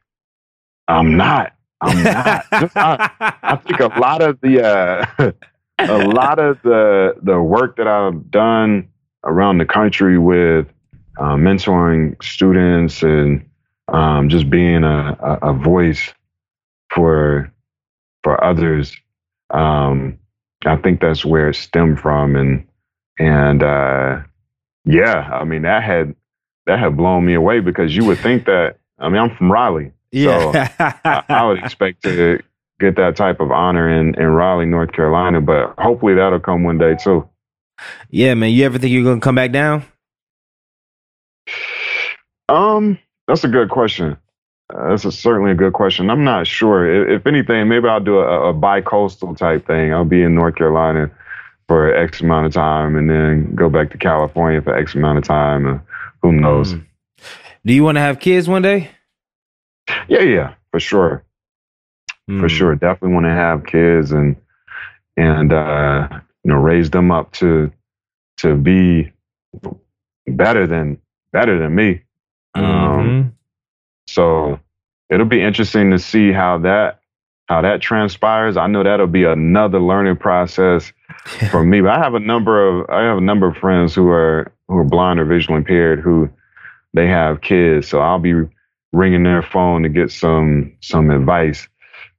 [0.89, 1.53] I'm not.
[1.81, 2.45] I'm not.
[2.51, 5.31] I, I think a lot of the uh,
[5.79, 8.89] a lot of the the work that I've done
[9.23, 10.67] around the country with
[11.19, 13.49] uh, mentoring students and
[13.87, 16.13] um, just being a, a, a voice
[16.93, 17.51] for
[18.23, 18.95] for others.
[19.51, 20.17] Um,
[20.65, 22.67] I think that's where it stemmed from, and
[23.17, 24.19] and uh,
[24.85, 26.15] yeah, I mean that had
[26.65, 29.91] that had blown me away because you would think that I mean I'm from Raleigh,
[30.13, 32.39] so I, I would expect to
[32.79, 36.77] get that type of honor in in Raleigh, North Carolina, but hopefully that'll come one
[36.77, 37.27] day too.
[38.09, 38.51] yeah, man.
[38.51, 39.83] You ever think you're gonna come back down?
[42.47, 42.97] Um,
[43.27, 44.17] that's a good question.
[44.73, 46.09] Uh, that's a, certainly a good question.
[46.09, 47.11] I'm not sure.
[47.11, 49.93] If, if anything, maybe I'll do a, a bi-coastal type thing.
[49.93, 51.11] I'll be in North Carolina
[51.67, 55.23] for X amount of time, and then go back to California for X amount of
[55.23, 55.67] time.
[55.67, 55.79] Uh,
[56.21, 56.73] who knows?
[56.73, 56.85] Mm.
[57.65, 58.89] Do you want to have kids one day?
[60.07, 61.23] Yeah, yeah, for sure,
[62.27, 62.49] for Mm.
[62.49, 62.75] sure.
[62.75, 64.35] Definitely want to have kids and
[65.17, 66.07] and uh,
[66.43, 67.71] you know raise them up to
[68.37, 69.11] to be
[70.27, 70.97] better than
[71.33, 72.01] better than me.
[72.55, 73.31] Um, Mhm.
[74.07, 74.59] So
[75.09, 76.99] it'll be interesting to see how that
[77.47, 78.57] how that transpires.
[78.57, 80.91] I know that'll be another learning process
[81.51, 81.81] for me.
[81.81, 84.77] But I have a number of I have a number of friends who are who
[84.77, 86.29] are blind or visually impaired who
[86.93, 87.87] they have kids.
[87.87, 88.33] So I'll be
[88.91, 91.67] ringing their phone to get some some advice.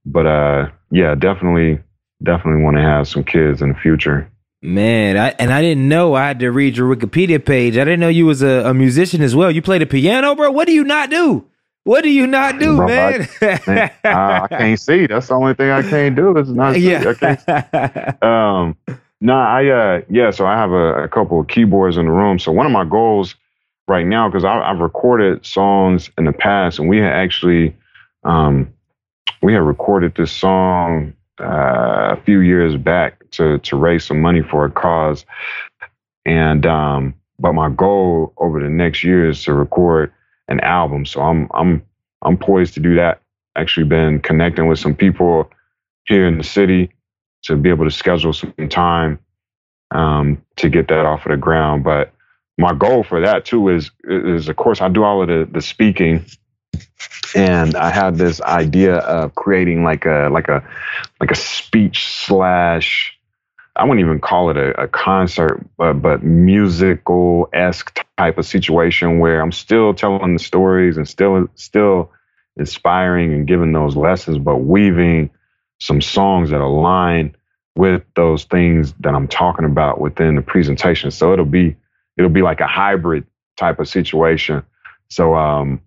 [0.04, 1.80] But uh yeah, definitely
[2.22, 4.30] definitely want to have some kids in the future.
[4.62, 7.78] Man, I, and I didn't know I had to read your Wikipedia page.
[7.78, 9.50] I didn't know you was a, a musician as well.
[9.50, 10.50] You play the piano, bro.
[10.50, 11.46] What do you not do?
[11.84, 13.28] What do you not do, Bro, man?
[13.66, 15.06] Man, I, I can't see.
[15.06, 16.94] That's the only thing I can't do is not see.
[16.94, 18.12] I can't yeah.
[18.22, 18.76] Um,
[19.20, 20.30] no, I uh, yeah.
[20.30, 22.38] So I have a, a couple of keyboards in the room.
[22.38, 23.34] So one of my goals
[23.90, 27.76] right now, because I've recorded songs in the past, and we had actually,
[28.22, 28.72] um,
[29.42, 34.42] we had recorded this song uh, a few years back to to raise some money
[34.42, 35.26] for a cause,
[36.24, 40.12] and um, but my goal over the next year is to record
[40.46, 41.04] an album.
[41.04, 41.82] So I'm I'm
[42.22, 43.20] I'm poised to do that.
[43.56, 45.50] Actually, been connecting with some people
[46.04, 46.92] here in the city
[47.42, 49.18] to be able to schedule some time
[49.90, 51.82] um, to get that off of the ground.
[51.82, 52.12] But
[52.60, 55.62] my goal for that too is is of course I do all of the the
[55.62, 56.24] speaking
[57.34, 60.62] and I had this idea of creating like a like a
[61.20, 63.16] like a speech slash
[63.76, 69.20] I wouldn't even call it a, a concert, but but musical esque type of situation
[69.20, 72.12] where I'm still telling the stories and still still
[72.56, 75.30] inspiring and giving those lessons, but weaving
[75.80, 77.34] some songs that align
[77.76, 81.10] with those things that I'm talking about within the presentation.
[81.10, 81.76] So it'll be
[82.20, 84.62] it'll be like a hybrid type of situation.
[85.08, 85.80] So um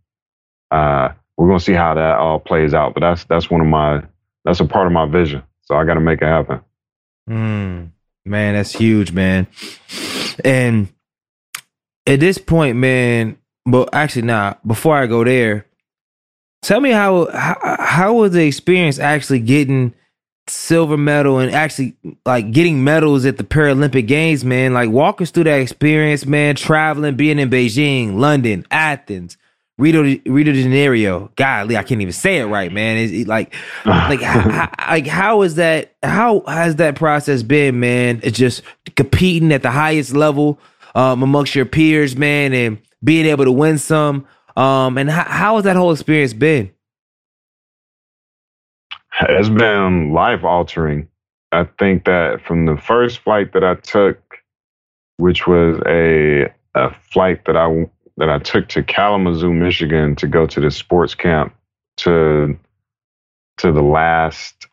[0.71, 2.95] uh we're gonna see how that all plays out.
[2.95, 4.03] But that's that's one of my
[4.43, 5.43] that's a part of my vision.
[5.61, 6.61] So I got to make it happen.
[7.29, 7.91] Mm,
[8.25, 9.47] man, that's huge, man.
[10.43, 10.89] And
[12.05, 14.55] at this point, man, but actually, nah.
[14.65, 15.65] Before I go there,
[16.61, 19.93] tell me how how, how was the experience actually getting
[20.48, 24.74] silver medal and actually like getting medals at the Paralympic Games, man?
[24.74, 26.56] Like walking through that experience, man.
[26.56, 29.38] Traveling, being in Beijing, London, Athens,
[29.78, 31.32] Rio de, Rio de Janeiro.
[31.36, 32.98] Golly, I can't even say it right, man.
[32.98, 33.54] Is it like,
[33.86, 35.96] like, how, like how is that?
[36.04, 38.20] How has that process been, man?
[38.24, 38.62] It's just
[38.96, 40.60] competing at the highest level
[40.96, 44.28] um, amongst your peers, man, and being able to win some.
[44.56, 46.72] Um, and how, how has that whole experience been?
[49.30, 51.07] It's been life altering.
[51.51, 54.17] I think that from the first flight that I took,
[55.17, 60.45] which was a a flight that I that I took to Kalamazoo, Michigan to go
[60.47, 61.55] to the sports camp
[61.97, 62.57] to
[63.57, 64.67] to the last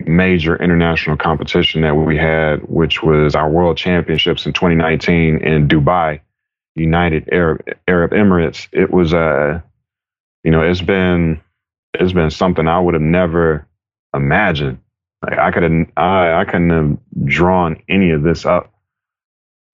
[0.00, 6.20] major international competition that we had, which was our World Championships in 2019 in Dubai,
[6.74, 8.68] United Arab Arab Emirates.
[8.72, 9.60] It was a, uh,
[10.42, 11.40] you know, it's been
[11.94, 13.67] it's been something I would have never
[14.14, 14.78] imagined.
[15.22, 18.72] Like I could have I I couldn't have drawn any of this up.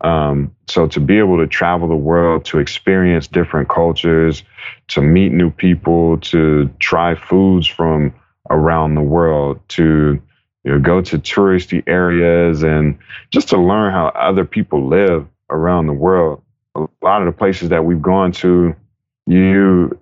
[0.01, 4.43] Um, so to be able to travel the world, to experience different cultures,
[4.89, 8.15] to meet new people, to try foods from
[8.51, 10.21] around the world, to
[10.65, 12.99] you know, go to touristy areas and
[13.31, 16.43] just to learn how other people live around the world.
[16.75, 18.75] A lot of the places that we've gone to,
[19.27, 19.99] you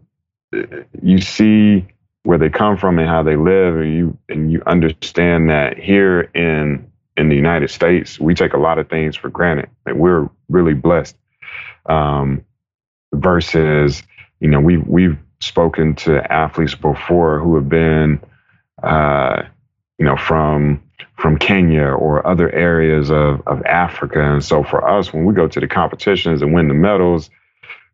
[1.02, 1.86] you see
[2.24, 6.22] where they come from and how they live, and you and you understand that here
[6.34, 9.68] in in the United States, we take a lot of things for granted.
[9.86, 11.16] Like we're really blessed.
[11.86, 12.44] Um,
[13.14, 14.02] versus,
[14.40, 18.20] you know, we've we've spoken to athletes before who have been,
[18.82, 19.42] uh,
[19.98, 20.82] you know, from
[21.16, 24.20] from Kenya or other areas of of Africa.
[24.20, 27.30] And so for us, when we go to the competitions and win the medals,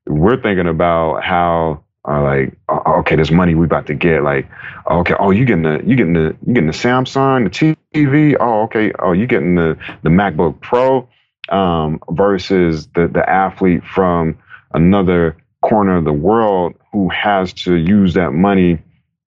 [0.06, 4.22] we're thinking about how are like, okay, this money we about to get.
[4.22, 4.48] Like,
[4.90, 8.36] okay, oh, you getting the you getting the you getting the Samsung, the TV.
[8.38, 8.92] Oh, okay.
[8.98, 11.08] Oh, you getting the the MacBook Pro
[11.48, 14.38] um, versus the the athlete from
[14.72, 18.78] another corner of the world who has to use that money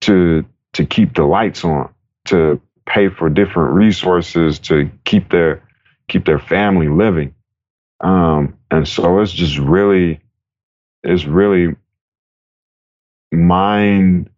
[0.02, 1.94] to to keep the lights on,
[2.26, 5.64] to pay for different resources to keep their
[6.08, 7.34] keep their family living.
[8.02, 10.20] Um, and so it's just really,
[11.04, 11.76] it's really
[13.32, 14.30] mind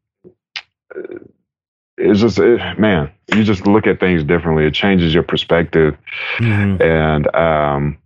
[1.98, 4.66] it's just it, man you just look at things differently.
[4.66, 5.98] It changes your perspective.
[6.38, 6.82] Mm-hmm.
[6.82, 7.98] and um,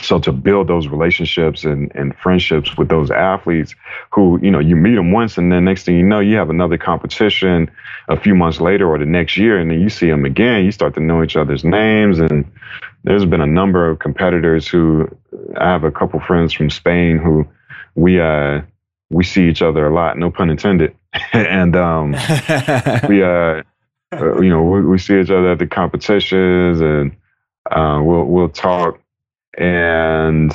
[0.00, 3.74] so to build those relationships and, and friendships with those athletes
[4.10, 6.48] who you know you meet them once and then next thing you know you have
[6.48, 7.70] another competition
[8.08, 10.64] a few months later or the next year and then you see them again.
[10.64, 12.18] You start to know each other's names.
[12.18, 12.50] And
[13.04, 15.08] there's been a number of competitors who
[15.58, 17.46] i have a couple friends from spain who
[17.94, 18.60] we uh
[19.10, 20.96] we see each other a lot, no pun intended.
[21.32, 22.12] and um,
[23.08, 23.62] we, uh,
[24.12, 27.16] uh, you know, we, we, see each other at the competitions, and
[27.70, 29.00] uh, we'll we'll talk,
[29.58, 30.52] and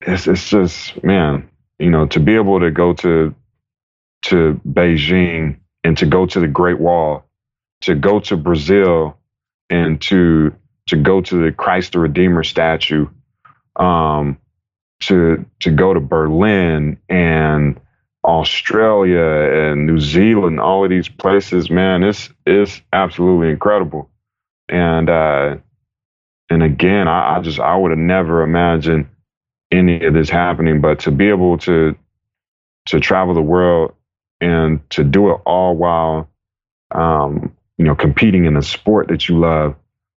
[0.00, 1.48] it's it's just man,
[1.78, 3.34] you know, to be able to go to
[4.22, 7.24] to Beijing and to go to the Great Wall,
[7.82, 9.18] to go to Brazil,
[9.70, 10.54] and to
[10.88, 13.06] to go to the Christ the Redeemer statue.
[13.76, 14.38] Um,
[15.00, 17.80] to to go to Berlin and
[18.24, 24.10] Australia and New Zealand, all of these places, man, it's it's absolutely incredible.
[24.68, 25.56] And uh,
[26.50, 29.08] and again, I, I just I would have never imagined
[29.70, 31.96] any of this happening, but to be able to
[32.86, 33.94] to travel the world
[34.40, 36.28] and to do it all while
[36.90, 39.74] um, you know, competing in a sport that you love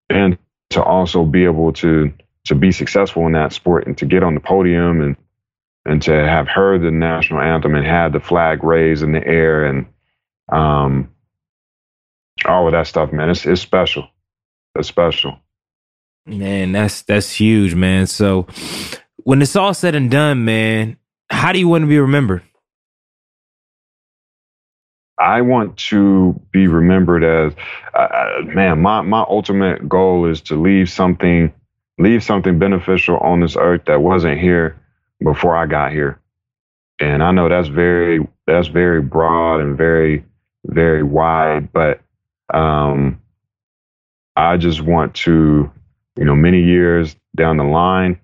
[0.09, 0.37] and
[0.71, 2.13] to also be able to
[2.45, 5.15] to be successful in that sport and to get on the podium and
[5.85, 9.65] and to have heard the national anthem and had the flag raised in the air
[9.65, 9.85] and
[10.51, 11.09] um
[12.45, 13.29] all of that stuff, man.
[13.29, 14.07] It's it's special.
[14.75, 15.39] It's special.
[16.25, 18.07] Man, that's that's huge, man.
[18.07, 18.47] So
[19.17, 20.97] when it's all said and done, man,
[21.29, 22.43] how do you want to be remembered?
[25.19, 27.53] I want to be remembered as,
[27.93, 31.53] uh, uh, man, my, my ultimate goal is to leave something,
[31.99, 34.79] leave something beneficial on this earth that wasn't here
[35.23, 36.19] before I got here.
[36.99, 40.25] And I know that's very, that's very broad and very,
[40.65, 42.01] very wide, but,
[42.53, 43.21] um,
[44.35, 45.69] I just want to,
[46.17, 48.19] you know, many years down the line,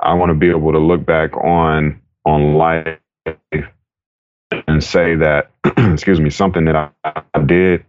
[0.00, 2.98] I want to be able to look back on, on life
[4.50, 7.84] and say that, excuse me, something that I, I did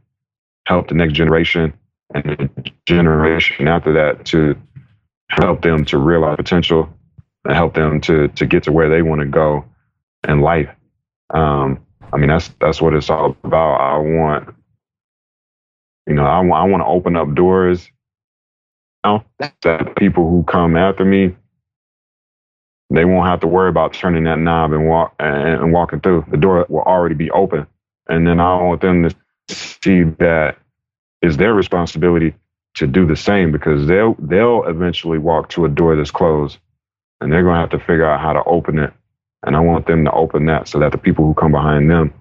[0.66, 1.74] help the next generation
[2.14, 4.56] and the generation after that to
[5.32, 6.90] help them to realize potential
[7.46, 9.66] and help them to to get to where they want to go
[10.28, 10.70] in life.
[11.34, 13.76] Um, I mean, that's that's what it's all about.
[13.76, 14.56] I want,
[16.08, 17.90] you know, I want I want to open up doors.
[19.06, 19.26] You know,
[19.64, 21.36] that people who come after me
[22.92, 26.26] they won't have to worry about turning that knob and walk and, and walking through.
[26.32, 27.68] The door will already be open,
[28.10, 29.16] and then I want them to
[29.50, 30.58] see that
[31.22, 32.36] it's their responsibility
[32.76, 36.58] to do the same because they'll they'll eventually walk to a door that's closed,
[37.20, 38.94] and they're gonna have to figure out how to open it.
[39.44, 42.14] And I want them to open that so that the people who come behind them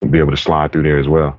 [0.00, 1.38] will be able to slide through there as well.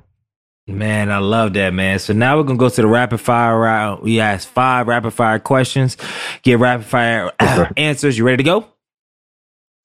[0.66, 2.00] Man, I love that, man.
[2.00, 4.04] So now we're gonna go to the rapid fire round.
[4.04, 5.98] We ask five rapid fire questions,
[6.42, 7.32] get rapid fire
[7.78, 8.18] answers.
[8.18, 8.68] You ready to go?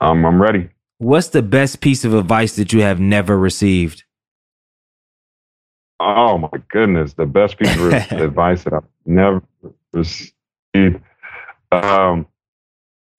[0.00, 0.68] Um, I'm ready.
[0.98, 4.04] What's the best piece of advice that you have never received?
[6.00, 9.42] Oh my goodness, the best piece of advice that I've never
[9.92, 10.32] received.
[11.72, 12.26] Um,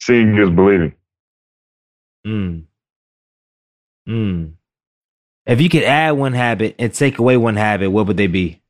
[0.01, 0.93] seeing is believing.
[2.25, 2.59] Hmm.
[4.05, 4.45] Hmm.
[5.45, 8.61] If you could add one habit and take away one habit, what would they be?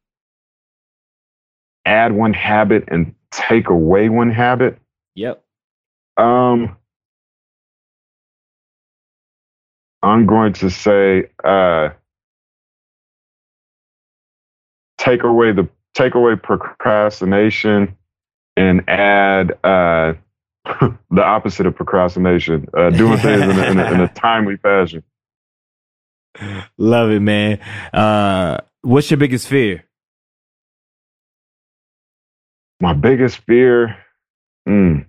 [1.86, 4.80] Add one habit and take away one habit.
[5.16, 5.44] Yep.
[6.18, 6.78] Um,
[10.02, 11.90] I'm going to say uh,
[15.00, 17.96] take away the take away procrastination
[18.56, 20.14] and add uh,
[21.10, 25.02] the opposite of procrastination, uh, doing things in, a, in, a, in, a, timely fashion.
[26.78, 27.60] Love it, man.
[27.92, 29.86] Uh, what's your biggest fear?
[32.80, 33.98] My biggest fear.
[34.68, 35.06] Mm.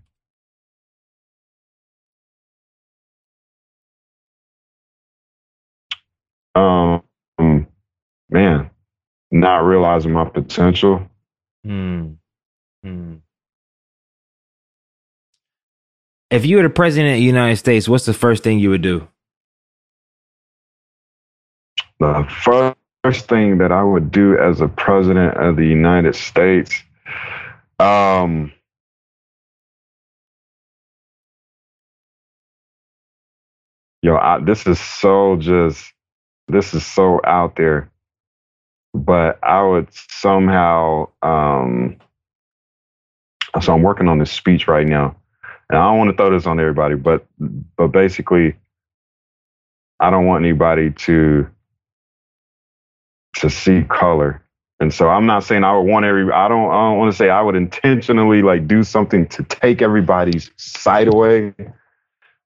[6.55, 7.03] um,
[8.29, 8.60] man,
[9.31, 11.07] not realizing my potential.
[11.65, 12.13] Hmm.
[12.83, 13.17] Hmm.
[16.31, 18.83] If you were the president of the United States, what's the first thing you would
[18.83, 19.09] do?
[21.99, 22.27] The
[23.05, 26.83] first thing that I would do as a president of the United States,
[27.79, 28.53] um,
[34.03, 35.93] yo, I, this is so just
[36.49, 37.90] this is so out there,
[39.05, 41.09] but I would somehow.
[41.23, 41.99] Um,
[43.61, 45.17] so I'm working on this speech right now,
[45.71, 47.27] and I don't want to throw this on everybody, but
[47.77, 48.57] but basically,
[50.01, 51.49] I don't want anybody to
[53.37, 54.43] to see color.
[54.81, 57.17] And so I'm not saying I would want every I don't I don't want to
[57.17, 61.55] say I would intentionally like do something to take everybody's sight away,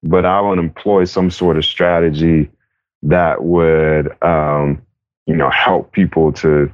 [0.02, 2.50] but I would employ some sort of strategy
[3.02, 4.82] that would um,
[5.26, 6.70] you know help people to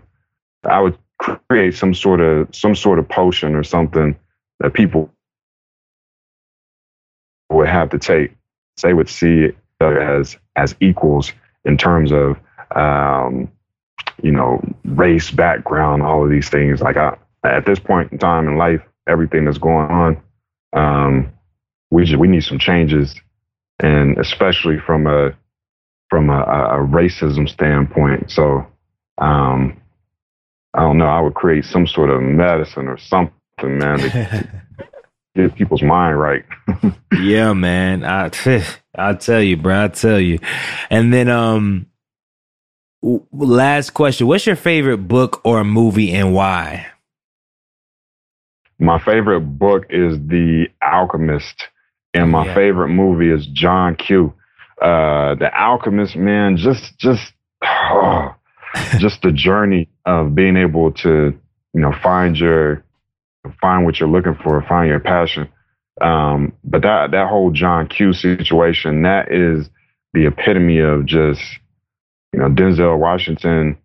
[0.65, 4.17] i would create some sort of some sort of potion or something
[4.61, 5.11] that people
[7.51, 8.33] would have to take.
[8.83, 11.33] They would see it as as equals
[11.65, 12.39] in terms of
[12.75, 13.51] um,
[14.23, 16.81] you know race background all of these things.
[16.81, 20.23] Like I, at this point in time in life everything that's going on
[20.73, 21.33] um,
[21.91, 23.15] we just we need some changes.
[23.81, 25.35] And especially from a
[26.11, 28.31] from a, a racism standpoint.
[28.31, 28.67] So,
[29.19, 29.81] um,
[30.75, 31.07] I don't know.
[31.07, 33.33] I would create some sort of medicine or something,
[33.63, 34.49] man, to
[35.37, 36.45] get people's mind right.
[37.21, 38.05] yeah, man.
[38.05, 38.31] I
[38.95, 39.85] I tell you, bro.
[39.85, 40.41] I tell you.
[40.91, 41.87] And then, um,
[43.03, 46.87] last question: What's your favorite book or movie, and why?
[48.79, 51.69] My favorite book is The Alchemist,
[52.15, 52.55] and my yeah.
[52.55, 54.35] favorite movie is John Q
[54.81, 58.35] uh, The Alchemist, man, just, just, oh,
[58.99, 61.39] just the journey of being able to,
[61.72, 62.85] you know, find your,
[63.61, 65.49] find what you're looking for, find your passion.
[66.01, 69.68] Um, but that that whole John Q situation, that is
[70.14, 71.43] the epitome of just,
[72.33, 73.76] you know, Denzel Washington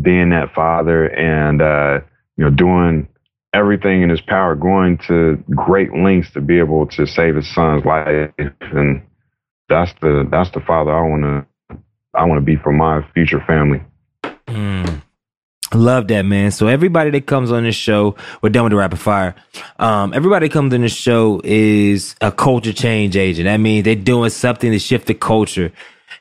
[0.00, 2.00] being that father and uh,
[2.36, 3.08] you know, doing
[3.54, 7.84] everything in his power, going to great lengths to be able to save his son's
[7.84, 8.30] life.
[8.38, 9.02] And
[9.72, 11.46] that's the that's the father I wanna
[12.14, 13.82] I wanna be for my future family.
[14.46, 15.02] Mm.
[15.74, 16.50] Love that, man.
[16.50, 19.34] So everybody that comes on this show, we're done with the rapid fire.
[19.78, 23.46] Um, everybody that comes on this show is a culture change agent.
[23.46, 25.72] That means they're doing something to shift the culture.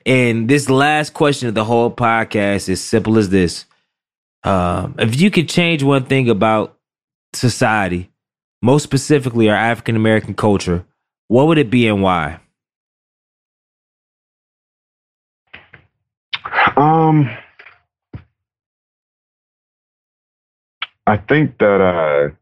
[0.05, 3.65] And this last question of the whole podcast is simple as this.
[4.43, 6.77] Um, if you could change one thing about
[7.33, 8.09] society,
[8.61, 10.85] most specifically our African American culture,
[11.27, 12.39] what would it be and why?
[16.77, 17.29] Um,
[21.07, 22.35] I think that uh,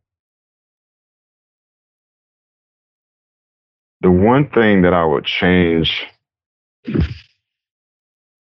[4.01, 6.05] the one thing that I would change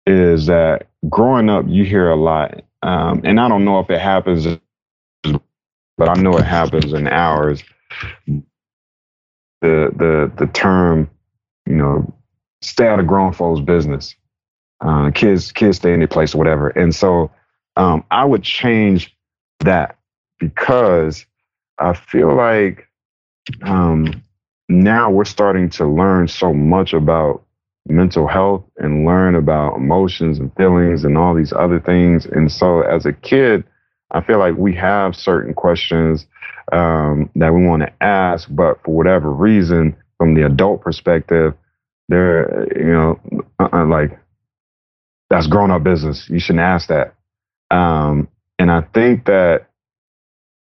[0.08, 4.02] is that growing up, you hear a lot, um, and I don't know if it
[4.02, 4.48] happens,
[5.98, 7.64] but I know it happens in ours.
[9.62, 11.10] The the the term,
[11.68, 12.14] you know,
[12.62, 14.16] stay out of grown folks' business.
[14.82, 17.32] Uh, kids kids stay in their place or whatever, and so
[17.76, 19.16] um, I would change
[19.62, 19.98] that
[20.40, 21.26] because
[21.80, 22.88] I feel like
[23.64, 24.24] um,
[24.70, 27.44] now we're starting to learn so much about
[27.88, 32.26] mental health and learn about emotions and feelings and all these other things.
[32.26, 33.64] And so as a kid,
[34.12, 36.26] I feel like we have certain questions
[36.72, 41.54] um, that we want to ask, but for whatever reason, from the adult perspective,
[42.08, 43.20] they're, you know,
[43.60, 44.18] uh-uh, like
[45.30, 46.28] that's grown up business.
[46.30, 47.16] You shouldn't ask that.
[47.72, 48.28] Um,
[48.60, 49.68] and I think that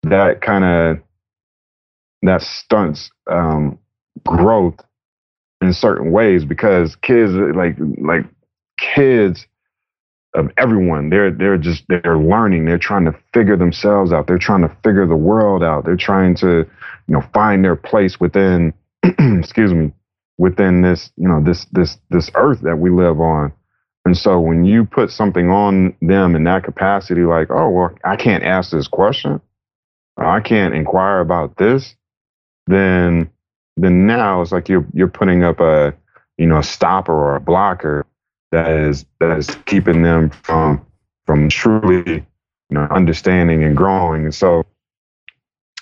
[0.04, 0.98] that kind of
[2.22, 3.78] that stunts um,
[4.24, 4.76] growth
[5.60, 8.24] in certain ways because kids like like
[8.78, 9.46] kids
[10.34, 14.62] of everyone they're they're just they're learning they're trying to figure themselves out they're trying
[14.62, 16.58] to figure the world out they're trying to
[17.06, 19.92] you know find their place within excuse me
[20.36, 23.52] within this you know this this this earth that we live on
[24.04, 28.16] and so when you put something on them in that capacity like oh well i
[28.16, 29.40] can't ask this question
[30.16, 31.94] I can't inquire about this,
[32.66, 33.30] then
[33.76, 35.94] then now it's like you're you're putting up a
[36.38, 38.06] you know a stopper or a blocker
[38.52, 40.84] that is that is keeping them from
[41.26, 42.24] from truly you
[42.70, 44.24] know understanding and growing.
[44.24, 44.64] And so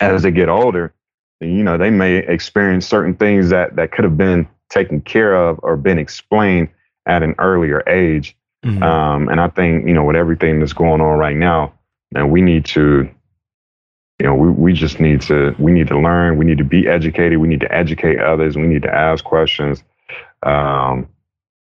[0.01, 0.95] as they get older,
[1.41, 5.61] you know they may experience certain things that that could have been taken care of
[5.63, 6.69] or been explained
[7.07, 8.37] at an earlier age.
[8.65, 8.83] Mm-hmm.
[8.83, 11.75] Um, and I think you know with everything that's going on right now,
[12.15, 13.11] and we need to
[14.23, 16.37] you know, we, we just need to we need to learn.
[16.37, 17.39] We need to be educated.
[17.39, 18.57] We need to educate others.
[18.57, 19.83] We need to ask questions.
[20.45, 21.09] Um,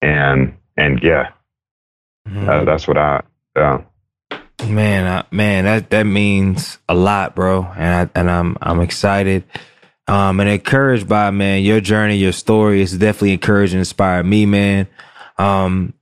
[0.03, 1.31] and and yeah,
[2.29, 2.49] mm-hmm.
[2.49, 3.23] uh, that's what I.
[3.55, 3.83] Uh,
[4.67, 7.63] man, uh, man, that that means a lot, bro.
[7.77, 9.45] And I and I'm I'm excited.
[10.09, 14.89] Um, and encouraged by man your journey, your story is definitely encouraging, inspired me, man.
[15.39, 15.95] Um,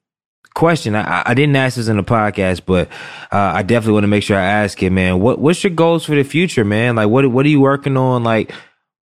[0.55, 0.97] question.
[0.97, 2.89] I, I didn't ask this in the podcast, but
[3.31, 5.21] uh, I definitely want to make sure I ask it, man.
[5.21, 6.97] What what's your goals for the future, man?
[6.97, 8.25] Like, what what are you working on?
[8.25, 8.53] Like,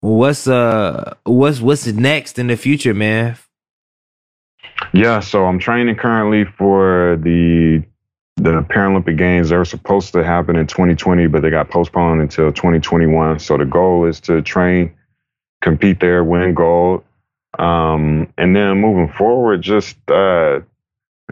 [0.01, 3.39] what's uh what's what's next in the future, man?
[4.93, 7.83] Yeah, so I'm training currently for the
[8.37, 9.49] the Paralympic Games.
[9.49, 13.39] They were supposed to happen in 2020, but they got postponed until 2021.
[13.39, 14.93] So the goal is to train,
[15.63, 17.05] compete there, win gold,
[17.59, 20.61] um, and then moving forward, just uh,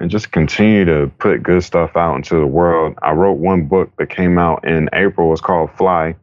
[0.00, 2.98] and just continue to put good stuff out into the world.
[3.02, 5.32] I wrote one book that came out in April.
[5.32, 6.16] It's called Fly,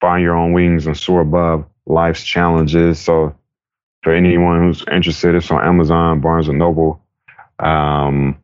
[0.00, 2.98] Find Your Own Wings and Soar Above Life's Challenges.
[2.98, 3.36] So
[4.02, 7.00] for anyone who's interested, it's on Amazon, Barnes and Noble.
[7.58, 8.38] Um,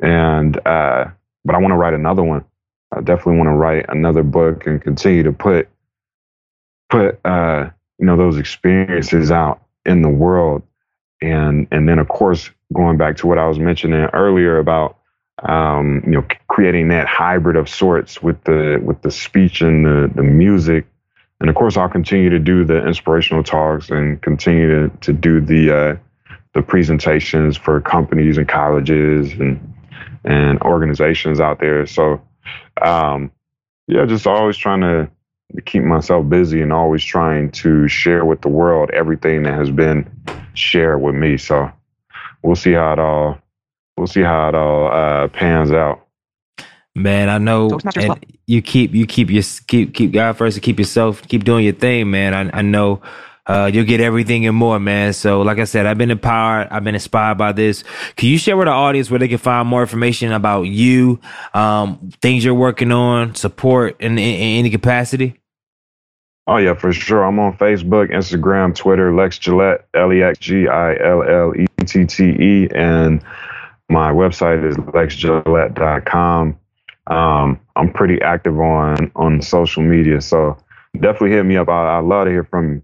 [0.00, 1.06] and, uh,
[1.44, 2.44] but I want to write another one.
[2.92, 5.68] I definitely want to write another book and continue to put,
[6.88, 10.62] put, uh, you know, those experiences out in the world.
[11.22, 14.98] And, and then of course, going back to what I was mentioning earlier about
[15.42, 20.10] um, you know creating that hybrid of sorts with the with the speech and the
[20.14, 20.86] the music,
[21.40, 25.40] and of course I'll continue to do the inspirational talks and continue to to do
[25.40, 25.96] the uh,
[26.54, 29.74] the presentations for companies and colleges and
[30.24, 31.86] and organizations out there.
[31.86, 32.22] So
[32.80, 33.30] um,
[33.86, 35.10] yeah, just always trying to
[35.64, 40.10] keep myself busy and always trying to share with the world everything that has been
[40.54, 41.36] shared with me.
[41.36, 41.70] So
[42.42, 43.38] we'll see how it all
[43.96, 46.02] we'll see how it all uh, pans out.
[46.94, 50.78] Man, I know, and you keep you keep your keep keep God first and keep
[50.78, 52.32] yourself keep doing your thing, man.
[52.32, 53.02] I I know
[53.46, 55.12] uh, you'll get everything and more, man.
[55.12, 56.68] So, like I said, I've been empowered.
[56.70, 57.84] I've been inspired by this.
[58.16, 61.20] Can you share with the audience where they can find more information about you,
[61.54, 65.40] um, things you're working on, support in, in, in any capacity?
[66.48, 67.24] Oh yeah, for sure.
[67.24, 71.66] I'm on Facebook, Instagram, Twitter, Lex Gillette, L E X G I L L E
[71.84, 73.24] T T E, and
[73.88, 76.58] my website is lexgillette.com.
[77.08, 80.56] Um, I'm pretty active on on social media, so
[80.94, 81.68] definitely hit me up.
[81.68, 82.82] I, I love to hear from you.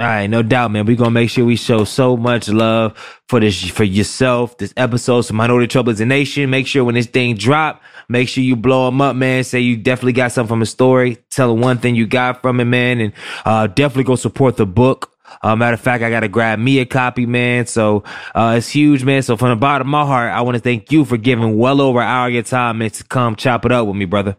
[0.00, 0.86] All right, no doubt, man.
[0.86, 2.96] We're gonna make sure we show so much love
[3.28, 4.56] for this for yourself.
[4.56, 6.48] This episode So Minority Trouble is a Nation.
[6.48, 9.44] Make sure when this thing drop, make sure you blow them up, man.
[9.44, 11.18] Say you definitely got something from a story.
[11.28, 13.12] Tell them one thing you got from it, man, and
[13.44, 15.12] uh, definitely go support the book.
[15.42, 17.66] Uh, matter of fact, I gotta grab me a copy, man.
[17.66, 18.02] So
[18.34, 19.20] uh, it's huge, man.
[19.20, 21.78] So from the bottom of my heart, I want to thank you for giving well
[21.82, 24.34] over an hour of your time, man, to come chop it up with me, brother.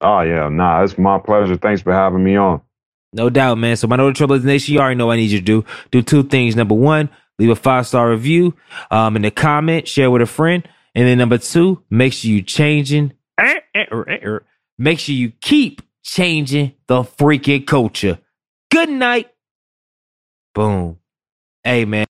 [0.00, 1.56] Oh yeah, nah, it's my pleasure.
[1.56, 2.60] Thanks for having me on.
[3.12, 3.76] No doubt, man.
[3.76, 5.64] So Minority Trouble is Nation, you already know I need you to do.
[5.90, 6.54] Do two things.
[6.54, 8.54] Number one, leave a five star review
[8.90, 10.66] um, in the comment, share with a friend.
[10.94, 13.12] And then number two, make sure you changing.
[14.78, 18.18] Make sure you keep changing the freaking culture.
[18.70, 19.28] Good night.
[20.54, 20.98] Boom.
[21.64, 22.06] Hey, man.